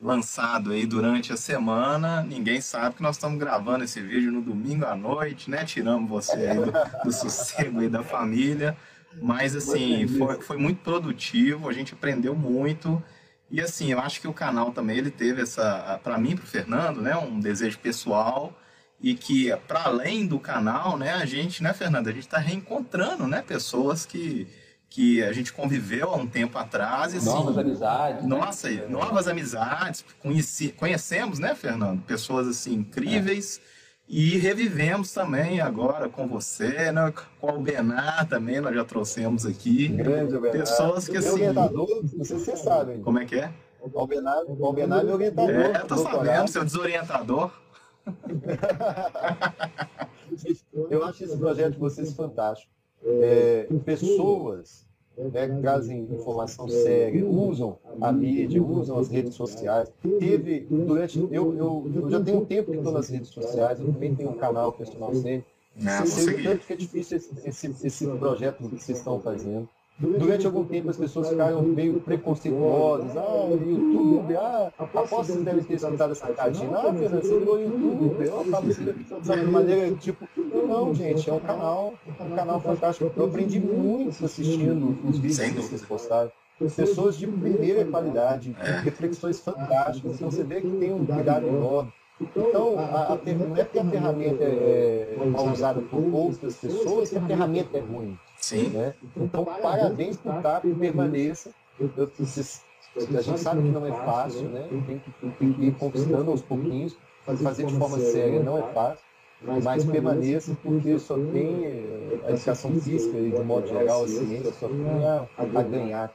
[0.00, 2.22] lançado aí durante a semana.
[2.22, 5.64] Ninguém sabe que nós estamos gravando esse vídeo no domingo à noite, né?
[5.64, 6.72] Tiramos você aí do,
[7.04, 8.76] do sossego aí da família.
[9.20, 13.02] Mas assim, foi, foi muito produtivo, a gente aprendeu muito.
[13.50, 16.48] E assim, eu acho que o canal também ele teve essa, para mim, para o
[16.48, 18.56] Fernando, né, um desejo pessoal
[19.00, 23.26] e que para além do canal, né, a gente, né, Fernando, a gente está reencontrando,
[23.26, 24.46] né, pessoas que
[24.88, 27.12] que a gente conviveu há um tempo atrás.
[27.12, 28.22] E, assim, novas amizades.
[28.22, 28.28] Né?
[28.28, 28.86] Nossa, né?
[28.88, 30.04] novas amizades.
[30.20, 32.02] Conheci, conhecemos, né, Fernando?
[32.02, 33.60] Pessoas assim incríveis.
[33.72, 33.76] É.
[34.08, 37.12] E revivemos também agora com você, né?
[37.40, 39.88] com o Benar também, nós já trouxemos aqui.
[39.88, 40.52] Grande Benar.
[40.52, 41.30] Pessoas que assim.
[41.30, 42.98] orientador, não sei se você sabe.
[43.00, 43.52] Como é que é?
[43.80, 45.50] O Albenar, o Albenar é orientador.
[45.50, 47.52] É, tô sabendo, seu desorientador.
[50.90, 52.70] eu acho esse projeto de vocês fantástico.
[53.04, 59.92] É, pessoas né, trazem informação séria, usam a mídia, usam as redes sociais.
[60.18, 61.18] Teve, durante.
[61.18, 64.30] Eu, eu, eu já tenho um tempo que estou nas redes sociais, eu também tenho
[64.30, 65.46] um canal personal sempre.
[65.76, 69.68] Você vê tanto que é difícil esse, esse, esse projeto que vocês estão fazendo.
[69.98, 73.16] Durante algum tempo as pessoas ficaram meio preconceituosas.
[73.16, 76.70] Ah, YouTube, ah, aposto que deve ter escutado essa cartinha.
[76.76, 78.24] Ah, Fernando, você virou YouTube.
[78.26, 83.10] Eu falo assim, de maneira tipo, não, gente, é um canal, um canal fantástico.
[83.16, 86.30] Eu aprendi muito assistindo os vídeos que vocês postaram.
[86.74, 90.14] Pessoas de primeira qualidade, reflexões fantásticas.
[90.14, 91.92] Então você vê que tem um cuidado enorme.
[92.20, 97.10] Então, a, a, não é que a ferramenta é, é mal usada por outras pessoas
[97.10, 98.18] que a ferramenta é ruim.
[98.38, 98.68] Sim.
[98.70, 98.94] Né?
[99.16, 101.50] Então, parabéns por estar e permaneça.
[101.78, 102.10] Eu, eu,
[103.18, 104.66] a gente sabe que não é fácil, né?
[104.70, 109.04] Tem que, tem que ir conquistando aos pouquinhos, fazer de forma séria não é fácil,
[109.42, 114.52] mas permaneça porque só tem eh, a educação física e de modo geral a ciência
[114.52, 116.14] só tem a, a ganhar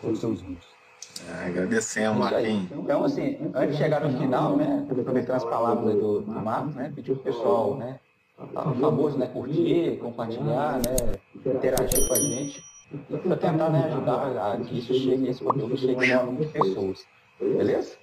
[0.00, 0.79] com os seus vídeos.
[1.28, 2.70] É, agradecemos, Marquinhos.
[2.72, 6.92] Então, assim, antes de chegar no final, né, aproveitando as palavras do, do Marcos, né,
[6.94, 8.00] pedir o pessoal, né,
[8.38, 12.62] o famoso, né, curtir, compartilhar, né, interagir com a gente,
[13.22, 17.04] para tentar né, ajudar a que isso chegue, esse conteúdo chegue a número de pessoas.
[17.38, 17.96] Beleza?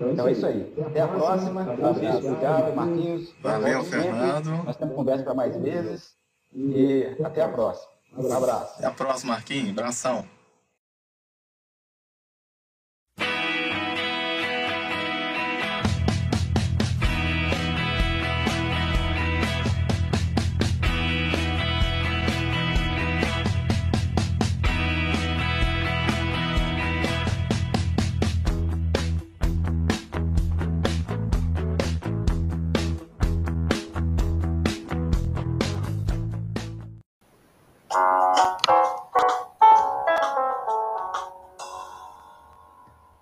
[0.00, 0.72] Então é isso aí.
[0.84, 1.62] Até a próxima.
[1.62, 3.34] Obrigado, Marquinhos.
[3.40, 4.64] Valeu, Fernando.
[4.64, 6.14] Nós temos conversa para mais vezes.
[6.54, 7.92] E até a próxima.
[8.16, 8.74] Um abraço.
[8.78, 9.70] Até a próxima, Marquinhos.
[9.70, 10.24] Abração.